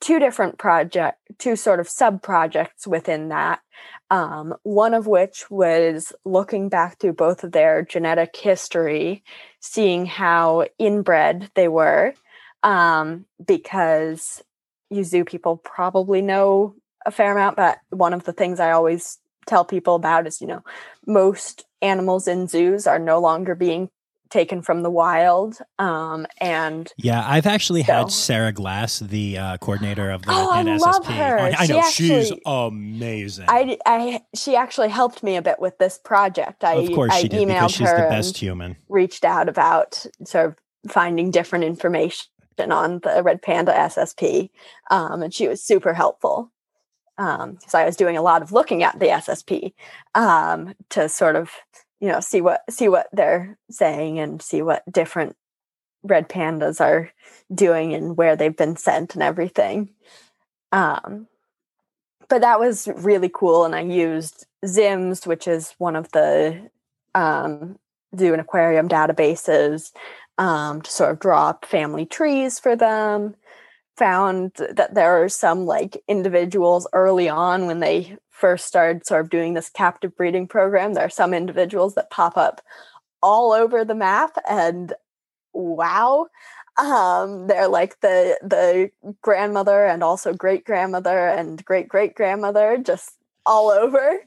[0.00, 3.60] two different project, two sort of sub projects within that.
[4.08, 9.24] Um, one of which was looking back through both of their genetic history,
[9.60, 12.14] seeing how inbred they were,
[12.62, 14.44] um, because
[14.90, 19.18] you zoo people probably know a fair amount, but one of the things I always
[19.46, 20.62] tell people about is, you know,
[21.06, 23.90] most animals in zoos are no longer being
[24.30, 25.58] taken from the wild.
[25.78, 27.92] Um, and yeah, I've actually so.
[27.92, 31.16] had Sarah Glass, the uh, coordinator of the oh, I love SSP.
[31.16, 31.38] Her.
[31.38, 33.46] I, I know actually, she's amazing.
[33.48, 36.64] I, I, she actually helped me a bit with this project.
[36.64, 38.76] I, of course, I she did emailed because she's the best human.
[38.88, 42.26] Reached out about sort of finding different information
[42.58, 44.50] on the Red Panda SSP,
[44.90, 46.50] um, and she was super helpful
[47.16, 49.72] because um, I was doing a lot of looking at the SSP
[50.14, 51.50] um, to sort of
[52.00, 55.36] you know see what see what they're saying and see what different
[56.02, 57.10] red pandas are
[57.52, 59.90] doing and where they've been sent and everything.
[60.72, 61.26] Um,
[62.28, 66.70] but that was really cool, and I used ZIMS, which is one of the
[67.14, 67.78] um,
[68.18, 69.92] zoo and aquarium databases,
[70.38, 73.36] um, to sort of draw up family trees for them
[73.96, 79.30] found that there are some like individuals early on when they first started sort of
[79.30, 82.60] doing this captive breeding program there are some individuals that pop up
[83.22, 84.92] all over the map and
[85.52, 86.26] wow
[86.78, 88.90] um, they're like the the
[89.22, 93.12] grandmother and also great grandmother and great great grandmother just
[93.46, 94.20] all over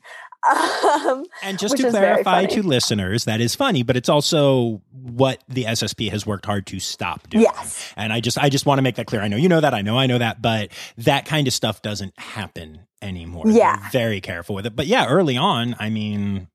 [0.48, 5.66] um, and just to clarify to listeners, that is funny, but it's also what the
[5.66, 7.44] SSP has worked hard to stop doing.
[7.44, 7.94] Yes.
[7.98, 9.22] And I just I just want to make that clear.
[9.22, 11.82] I know you know that, I know I know that, but that kind of stuff
[11.82, 13.46] doesn't happen anymore.
[13.48, 13.78] Yeah.
[13.78, 14.76] They're very careful with it.
[14.76, 16.48] But yeah, early on, I mean,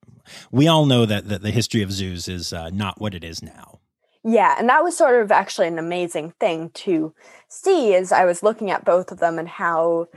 [0.50, 3.42] we all know that, that the history of zoos is uh, not what it is
[3.42, 3.80] now.
[4.26, 7.14] Yeah, and that was sort of actually an amazing thing to
[7.48, 10.08] see as I was looking at both of them and how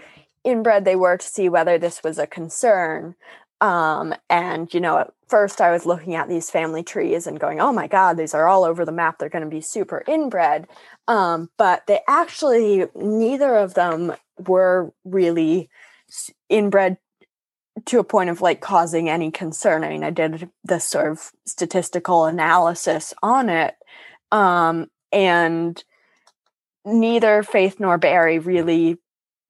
[0.45, 3.15] inbred they were to see whether this was a concern
[3.59, 7.59] um, and, you know, at first I was looking at these family trees and going,
[7.59, 9.17] oh my God, these are all over the map.
[9.17, 10.67] They're going to be super inbred.
[11.07, 15.69] Um, but they actually, neither of them were really
[16.49, 16.97] inbred
[17.85, 19.83] to a point of like causing any concern.
[19.83, 23.75] I mean, I did this sort of statistical analysis on it.
[24.31, 25.83] Um, and
[26.85, 28.97] neither Faith nor Beryl really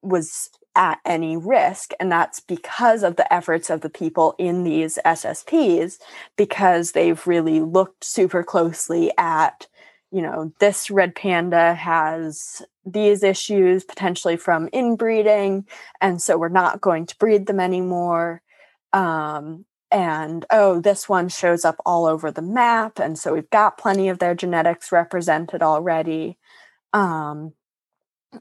[0.02, 1.90] was at any risk.
[1.98, 5.98] And that's because of the efforts of the people in these SSPs,
[6.36, 9.66] because they've really looked super closely at,
[10.12, 15.66] you know, this red panda has these issues potentially from inbreeding.
[16.00, 18.40] And so we're not going to breed them anymore.
[18.92, 23.00] Um, and oh, this one shows up all over the map.
[23.00, 26.38] And so we've got plenty of their genetics represented already.
[26.92, 27.52] Um,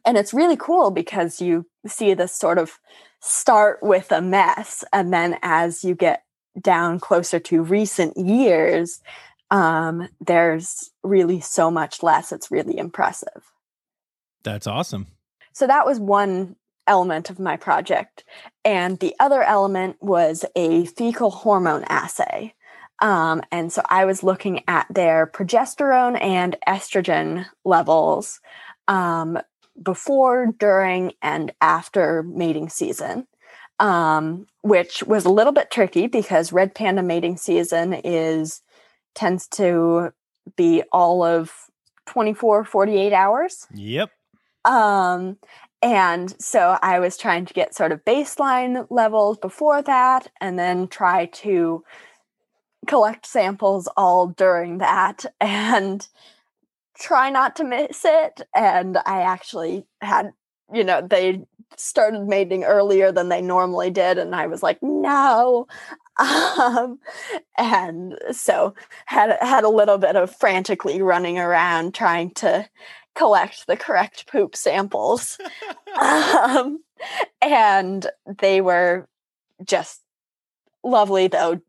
[0.06, 2.80] and it's really cool because you see this sort of
[3.22, 6.24] start with a mess and then as you get
[6.62, 9.02] down closer to recent years
[9.52, 12.32] um, there's really so much less.
[12.32, 13.52] It's really impressive.
[14.44, 15.08] That's awesome.
[15.54, 18.24] So that was one element of my project.
[18.64, 22.54] And the other element was a fecal hormone assay.
[23.00, 28.40] Um, and so i was looking at their progesterone and estrogen levels
[28.88, 29.38] um,
[29.82, 33.28] before, during, and after mating season,
[33.80, 38.62] um, which was a little bit tricky because red panda mating season is
[39.14, 40.12] tends to
[40.56, 41.52] be all of
[42.06, 43.68] 24, 48 hours.
[43.74, 44.10] Yep.
[44.66, 45.38] Um,
[45.82, 50.88] and so I was trying to get sort of baseline levels before that and then
[50.88, 51.84] try to
[52.88, 55.26] collect samples all during that.
[55.42, 56.08] And
[57.00, 58.42] try not to miss it.
[58.56, 60.32] And I actually had,
[60.74, 61.44] you know, they
[61.76, 64.18] started mating earlier than they normally did.
[64.18, 65.68] And I was like, no.
[66.20, 66.98] Um,
[67.60, 68.74] and so
[69.06, 72.68] had had a little bit of frantically running around trying to
[73.14, 75.38] collect the correct poop samples.
[76.02, 76.80] um,
[77.40, 78.08] and
[78.40, 79.08] they were
[79.64, 80.02] just
[80.84, 81.62] lovely though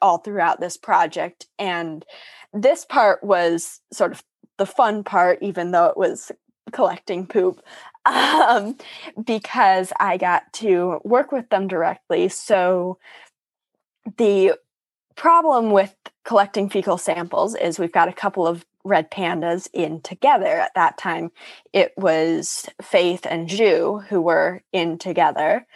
[0.00, 2.04] all throughout this project and
[2.52, 4.24] this part was sort of
[4.58, 6.32] the fun part, even though it was
[6.72, 7.62] collecting poop,
[8.06, 8.76] um,
[9.24, 12.28] because I got to work with them directly.
[12.28, 12.98] So
[14.16, 14.54] the
[15.14, 15.94] problem with
[16.24, 20.46] collecting fecal samples is we've got a couple of red pandas in together.
[20.46, 21.30] At that time,
[21.72, 25.66] it was Faith and Zhu who were in together.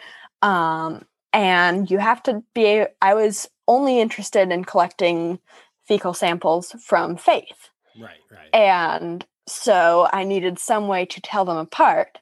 [0.41, 5.39] Um, and you have to be, I was only interested in collecting
[5.85, 7.69] fecal samples from Faith.
[7.99, 8.53] Right, right.
[8.53, 12.19] And so I needed some way to tell them apart.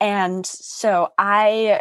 [0.00, 1.80] And so I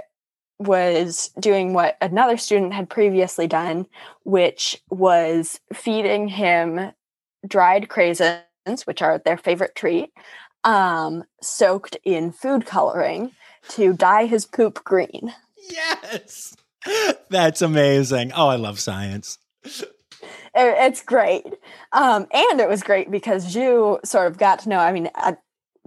[0.60, 3.88] was doing what another student had previously done,
[4.24, 6.92] which was feeding him
[7.46, 10.12] dried craisins, which are their favorite treat,
[10.64, 13.32] um, soaked in food coloring
[13.70, 15.34] to dye his poop green.
[15.70, 16.56] yes.
[17.30, 18.32] That's amazing.
[18.34, 19.40] Oh, I love science.
[20.56, 21.46] it's great.
[21.92, 25.38] Um, and it was great because you sort of got to know, I mean, I,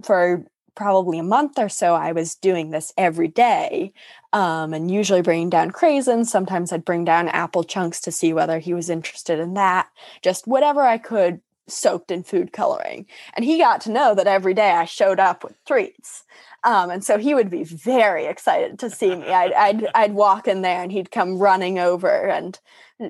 [0.03, 0.45] for
[0.75, 3.93] probably a month or so, I was doing this every day
[4.31, 6.27] um, and usually bringing down craisins.
[6.27, 9.89] Sometimes I'd bring down apple chunks to see whether he was interested in that.
[10.21, 13.05] Just whatever I could soaked in food coloring.
[13.35, 16.23] And he got to know that every day I showed up with treats.
[16.63, 19.27] Um, and so he would be very excited to see me.
[19.27, 22.59] I'd, I'd, I'd walk in there and he'd come running over and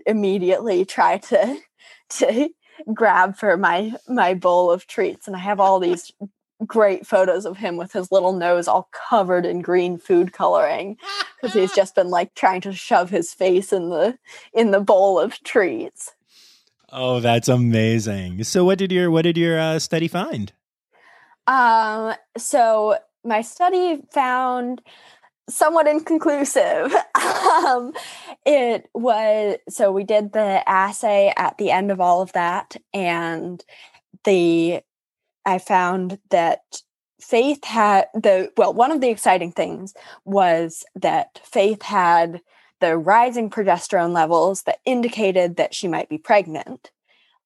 [0.06, 1.58] immediately try to
[2.10, 2.50] to
[2.94, 5.28] grab for my my bowl of treats.
[5.28, 6.12] And I have all these
[6.66, 10.98] great photos of him with his little nose all covered in green food coloring
[11.36, 14.18] because he's just been like trying to shove his face in the
[14.54, 16.14] in the bowl of treats.
[16.90, 18.44] Oh, that's amazing.
[18.46, 20.52] So what did your what did your uh, study find?
[21.46, 24.82] Um so my study found
[25.50, 26.94] somewhat inconclusive.
[27.16, 27.94] um,
[28.46, 33.64] it was so we did the assay at the end of all of that, and
[34.24, 34.82] the
[35.46, 36.82] I found that
[37.20, 39.94] Faith had the well, one of the exciting things
[40.24, 42.42] was that Faith had
[42.80, 46.92] the rising progesterone levels that indicated that she might be pregnant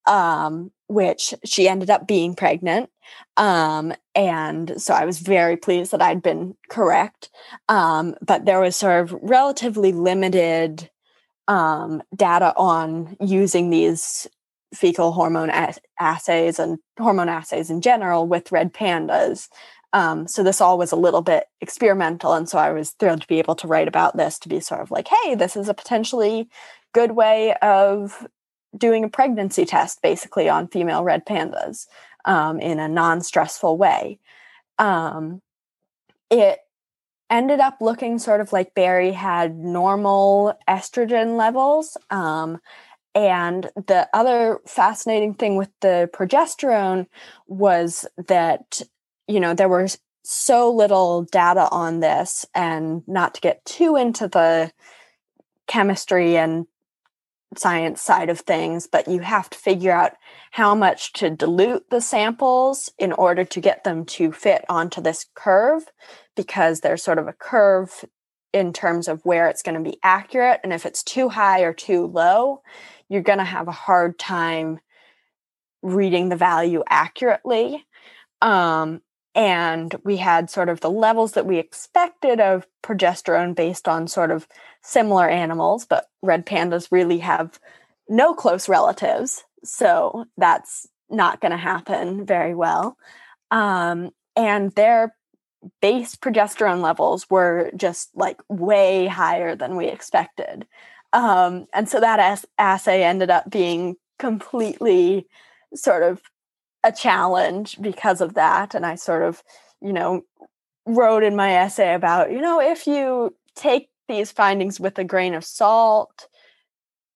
[0.05, 2.89] um, which she ended up being pregnant.
[3.37, 7.29] Um, and so I was very pleased that I'd been correct.
[7.69, 10.89] Um, but there was sort of relatively limited
[11.47, 14.27] um, data on using these
[14.73, 19.49] fecal hormone as- assays and hormone assays in general with red pandas.
[19.93, 22.33] Um, so this all was a little bit experimental.
[22.33, 24.81] And so I was thrilled to be able to write about this to be sort
[24.81, 26.47] of like, hey, this is a potentially
[26.93, 28.25] good way of
[28.77, 31.87] doing a pregnancy test basically on female red pandas
[32.25, 34.19] um, in a non-stressful way.
[34.77, 35.41] Um,
[36.29, 36.59] it
[37.29, 42.59] ended up looking sort of like barry had normal estrogen levels um,
[43.13, 47.07] and the other fascinating thing with the progesterone
[47.47, 48.81] was that
[49.27, 54.27] you know there was so little data on this and not to get too into
[54.27, 54.71] the
[55.67, 56.67] chemistry and
[57.57, 60.13] science side of things, but you have to figure out
[60.51, 65.25] how much to dilute the samples in order to get them to fit onto this
[65.35, 65.83] curve
[66.35, 68.05] because there's sort of a curve
[68.53, 70.59] in terms of where it's going to be accurate.
[70.63, 72.61] And if it's too high or too low,
[73.09, 74.79] you're going to have a hard time
[75.81, 77.85] reading the value accurately.
[78.41, 79.01] Um,
[79.33, 84.31] and we had sort of the levels that we expected of progesterone based on sort
[84.31, 84.47] of
[84.81, 87.59] similar animals, but red pandas really have
[88.09, 89.43] no close relatives.
[89.63, 92.97] So that's not going to happen very well.
[93.51, 95.15] Um, and their
[95.81, 100.67] base progesterone levels were just like way higher than we expected.
[101.13, 105.27] Um, and so that ass- assay ended up being completely
[105.75, 106.21] sort of
[106.83, 108.75] a challenge because of that.
[108.75, 109.43] And I sort of,
[109.81, 110.23] you know,
[110.85, 115.33] wrote in my essay about, you know, if you take these findings with a grain
[115.33, 116.27] of salt,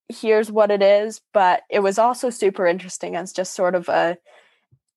[0.10, 1.22] here's what it is.
[1.34, 4.18] But it was also super interesting as just sort of a,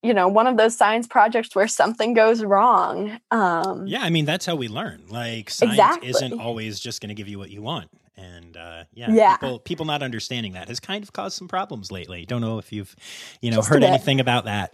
[0.03, 3.19] you know, one of those science projects where something goes wrong.
[3.31, 5.03] Um, yeah, I mean, that's how we learn.
[5.09, 6.11] Like, science exactly.
[6.11, 9.59] isn't always just going to give you what you want and uh, yeah, yeah, people
[9.61, 12.27] people not understanding that has kind of caused some problems lately.
[12.27, 12.95] Don't know if you've
[13.41, 14.73] you know Just heard anything about that,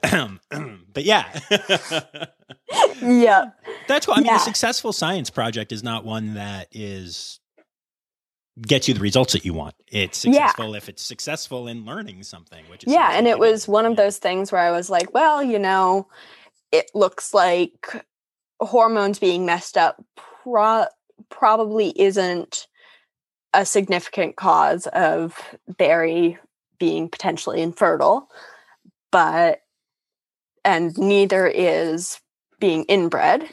[0.93, 1.27] but yeah,
[3.03, 3.51] yeah,
[3.87, 4.15] that's cool.
[4.15, 4.37] I mean, yeah.
[4.37, 7.41] a successful science project is not one that is
[8.61, 9.75] gets you the results that you want.
[9.89, 10.77] It's successful yeah.
[10.77, 14.19] if it's successful in learning something, which is yeah, and it was one of those
[14.19, 16.09] things where I was like, well, you know,
[16.73, 18.05] it looks like
[18.61, 20.03] hormones being messed up
[20.43, 20.87] pro-
[21.29, 22.67] probably isn't
[23.55, 26.39] a significant cause of Barry
[26.79, 28.29] being potentially infertile,
[29.11, 29.61] but
[30.65, 32.21] and neither is
[32.59, 33.49] being inbred.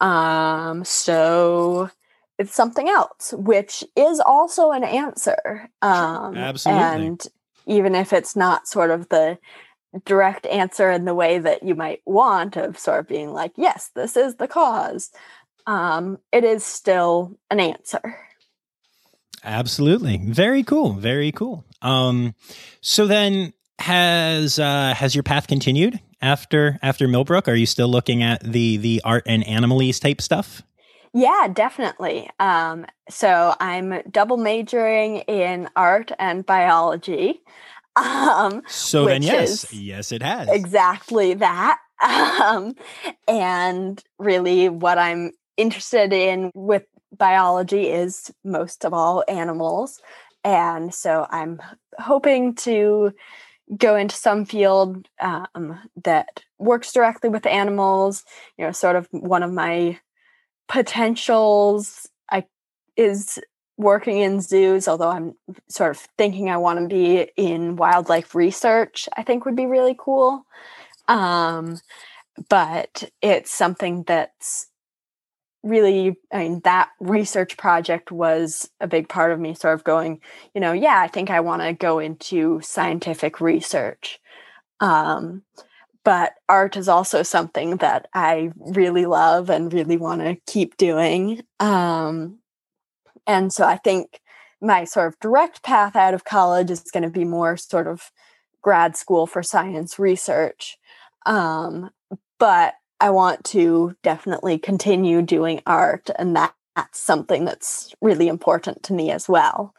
[0.00, 1.90] Um, so
[2.38, 5.68] it's something else, which is also an answer.
[5.82, 6.82] Um, Absolutely.
[6.82, 7.26] And
[7.66, 9.38] even if it's not sort of the
[10.04, 13.90] direct answer in the way that you might want of sort of being like, yes,
[13.94, 15.10] this is the cause,
[15.66, 18.18] um, it is still an answer.
[19.44, 20.18] Absolutely.
[20.18, 20.92] Very cool.
[20.92, 21.64] Very cool.
[21.82, 22.34] Um,
[22.80, 27.48] so then has uh, has your path continued after after Millbrook?
[27.48, 30.62] Are you still looking at the the art and animalese type stuff?
[31.12, 32.30] Yeah, definitely.
[32.38, 37.40] Um, so I'm double majoring in art and biology.
[37.96, 41.78] Um, so then, yes, yes, it has exactly that.
[42.02, 42.76] Um,
[43.28, 46.84] and really, what I'm interested in with
[47.16, 50.00] biology is most of all animals.
[50.44, 51.60] And so I'm
[51.98, 53.12] hoping to
[53.76, 58.24] go into some field um, that works directly with animals.
[58.56, 59.98] You know, sort of one of my
[60.68, 62.46] potentials I
[62.96, 63.38] is
[63.76, 65.34] working in zoos, although I'm
[65.68, 69.96] sort of thinking I want to be in wildlife research, I think would be really
[69.98, 70.44] cool.
[71.08, 71.80] Um,
[72.48, 74.69] but it's something that's
[75.62, 80.20] really, I mean, that research project was a big part of me sort of going,
[80.54, 84.18] you know, yeah, I think I want to go into scientific research.
[84.80, 85.42] Um,
[86.02, 91.42] but art is also something that I really love and really want to keep doing.
[91.60, 92.38] Um,
[93.26, 94.20] and so I think
[94.62, 98.10] my sort of direct path out of college is going to be more sort of
[98.62, 100.78] grad school for science research.
[101.26, 101.90] Um,
[102.38, 108.82] but I want to definitely continue doing art, and that, that's something that's really important
[108.84, 109.74] to me as well.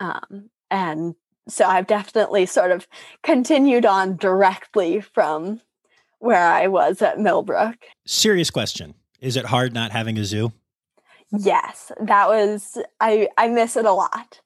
[0.00, 1.14] Um, and
[1.48, 2.86] so I've definitely sort of
[3.22, 5.60] continued on directly from
[6.18, 7.76] where I was at Millbrook.
[8.06, 8.94] Serious question.
[9.20, 10.52] Is it hard not having a zoo?
[11.30, 14.40] Yes, that was I I miss it a lot.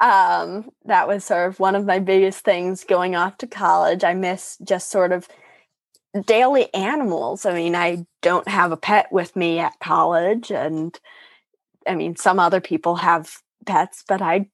[0.00, 4.04] Um that was sort of one of my biggest things going off to college.
[4.04, 5.28] I miss just sort of
[6.26, 7.44] daily animals.
[7.46, 10.98] I mean, I don't have a pet with me at college and
[11.86, 14.48] I mean, some other people have pets, but I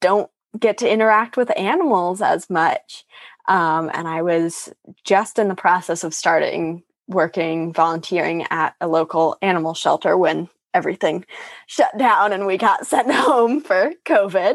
[0.00, 3.04] don't get to interact with animals as much.
[3.46, 4.72] Um, and I was
[5.04, 11.24] just in the process of starting working volunteering at a local animal shelter when everything
[11.66, 14.54] shut down and we got sent home for COVID.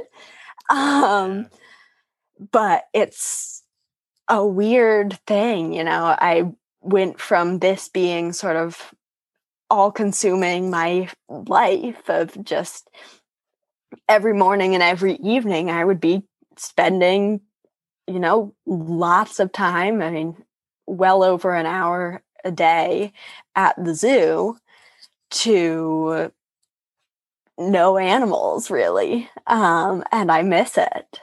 [0.70, 1.48] Um,
[2.52, 3.63] but it's
[4.28, 6.16] a weird thing, you know.
[6.18, 6.52] I
[6.82, 8.94] went from this being sort of
[9.70, 12.90] all consuming my life of just
[14.08, 16.24] every morning and every evening I would be
[16.58, 17.42] spending,
[18.08, 20.02] you know, lots of time.
[20.02, 20.36] I mean,
[20.86, 23.14] well over an hour a day
[23.56, 24.58] at the zoo
[25.32, 26.32] to
[27.58, 31.20] no animals really um, and i miss it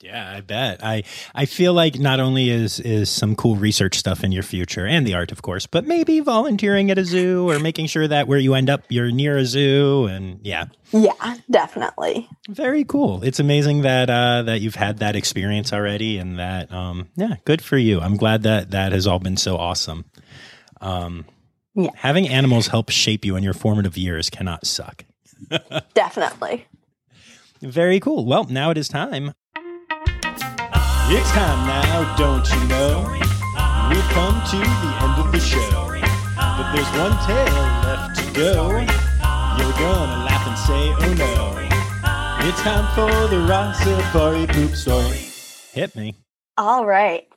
[0.00, 1.02] yeah i bet i
[1.34, 5.06] i feel like not only is is some cool research stuff in your future and
[5.06, 8.38] the art of course but maybe volunteering at a zoo or making sure that where
[8.38, 13.82] you end up you're near a zoo and yeah yeah definitely very cool it's amazing
[13.82, 18.00] that uh that you've had that experience already and that um yeah good for you
[18.00, 20.04] i'm glad that that has all been so awesome
[20.80, 21.24] um
[21.74, 21.90] yeah.
[21.96, 25.04] Having animals help shape you in your formative years cannot suck.
[25.94, 26.66] Definitely.
[27.60, 28.24] Very cool.
[28.24, 29.32] Well, now it is time.
[31.16, 33.08] It's time now, don't you know?
[33.88, 35.94] We've come to the end of the show.
[36.36, 37.54] But there's one tale
[37.84, 38.68] left to go.
[38.68, 42.48] You're gonna laugh and say, oh no.
[42.48, 45.28] It's time for the Rossafari poop story.
[45.72, 46.16] Hit me.
[46.58, 47.28] All right.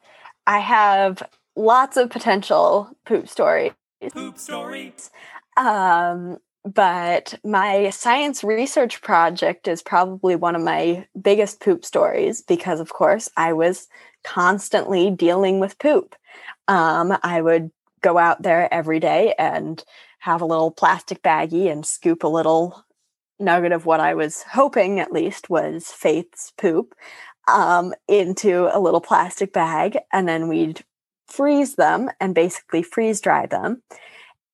[0.47, 1.21] I have
[1.55, 3.73] lots of potential poop stories
[4.11, 5.11] Poop stories.
[5.55, 6.37] Um,
[6.73, 12.93] but my science research project is probably one of my biggest poop stories because, of
[12.93, 13.87] course, I was
[14.23, 16.15] constantly dealing with poop.
[16.67, 19.83] Um, I would go out there every day and
[20.19, 22.83] have a little plastic baggie and scoop a little
[23.39, 26.93] nugget of what I was hoping, at least, was Faith's poop
[27.47, 29.97] um, into a little plastic bag.
[30.11, 30.83] And then we'd
[31.27, 33.83] freeze them and basically freeze dry them.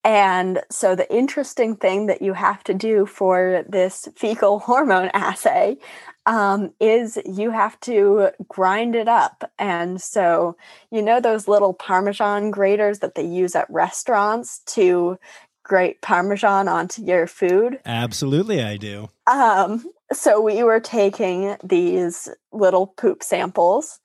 [0.04, 5.78] And so, the interesting thing that you have to do for this fecal hormone assay
[6.26, 9.50] um, is you have to grind it up.
[9.58, 10.58] And so,
[10.92, 15.18] you know, those little Parmesan graters that they use at restaurants to
[15.64, 17.80] grate Parmesan onto your food?
[17.86, 19.10] Absolutely, I do.
[19.28, 24.00] Um, so, we were taking these little poop samples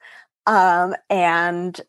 [0.46, 1.80] um, and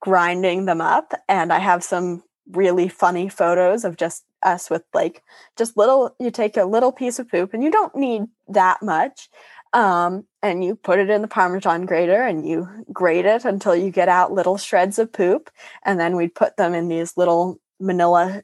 [0.00, 5.22] grinding them up and i have some really funny photos of just us with like
[5.56, 9.28] just little you take a little piece of poop and you don't need that much
[9.72, 13.90] um, and you put it in the parmesan grater and you grate it until you
[13.90, 15.50] get out little shreds of poop
[15.84, 18.42] and then we'd put them in these little manila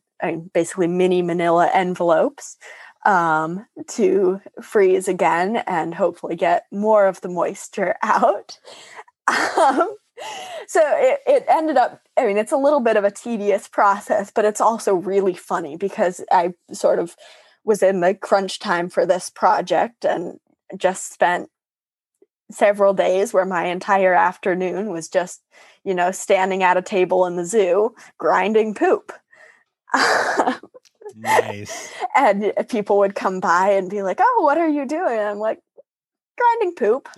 [0.52, 2.56] basically mini manila envelopes
[3.05, 8.59] um, to freeze again and hopefully get more of the moisture out.
[9.28, 9.97] Um,
[10.66, 14.30] so it, it ended up i mean it's a little bit of a tedious process
[14.30, 17.16] but it's also really funny because i sort of
[17.64, 20.38] was in the crunch time for this project and
[20.76, 21.51] just spent
[22.51, 25.42] several days where my entire afternoon was just
[25.84, 29.12] you know standing at a table in the zoo grinding poop
[31.16, 31.92] Nice.
[32.16, 35.38] and people would come by and be like, "Oh, what are you doing?" And I'm
[35.38, 35.60] like,
[36.39, 37.09] "Grinding poop.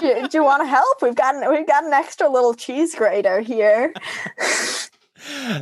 [0.00, 1.02] do, you- do you want to help?
[1.02, 3.92] We've got an, we've got an extra little cheese grater here."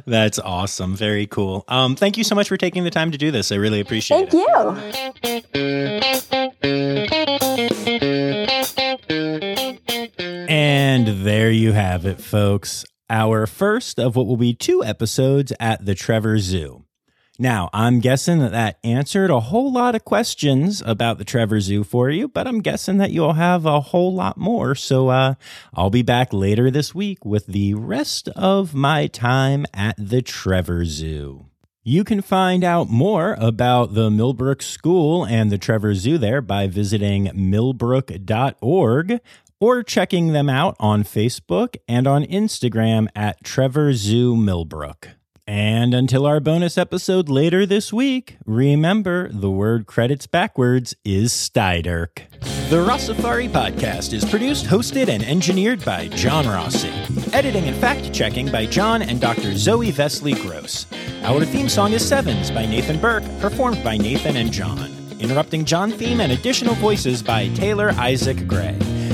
[0.07, 0.95] That's awesome.
[0.95, 1.65] Very cool.
[1.69, 3.51] Um, thank you so much for taking the time to do this.
[3.51, 5.15] I really appreciate Thank it.
[5.23, 6.85] Thank you.
[10.49, 12.85] And there you have it, folks.
[13.11, 16.85] Our first of what will be two episodes at the Trevor Zoo.
[17.39, 21.83] Now, I'm guessing that that answered a whole lot of questions about the Trevor Zoo
[21.83, 24.77] for you, but I'm guessing that you'll have a whole lot more.
[24.77, 25.35] So, uh,
[25.75, 30.85] I'll be back later this week with the rest of my time at the Trevor
[30.85, 31.47] Zoo.
[31.83, 36.69] You can find out more about the Millbrook School and the Trevor Zoo there by
[36.69, 39.21] visiting millbrook.org
[39.59, 45.09] or checking them out on Facebook and on Instagram at Trevor Zoo Millbrook.
[45.47, 52.23] And until our bonus episode later this week, remember the word credits backwards is Stydirk.
[52.71, 56.89] The Rossafari podcast is produced, hosted, and engineered by John Rossi.
[57.35, 59.55] Editing and fact checking by John and Dr.
[59.55, 60.87] Zoe Vesley Gross.
[61.25, 64.91] Our theme song is Sevens by Nathan Burke, performed by Nathan and John.
[65.21, 68.79] Interrupting John theme and additional voices by Taylor Isaac Gray.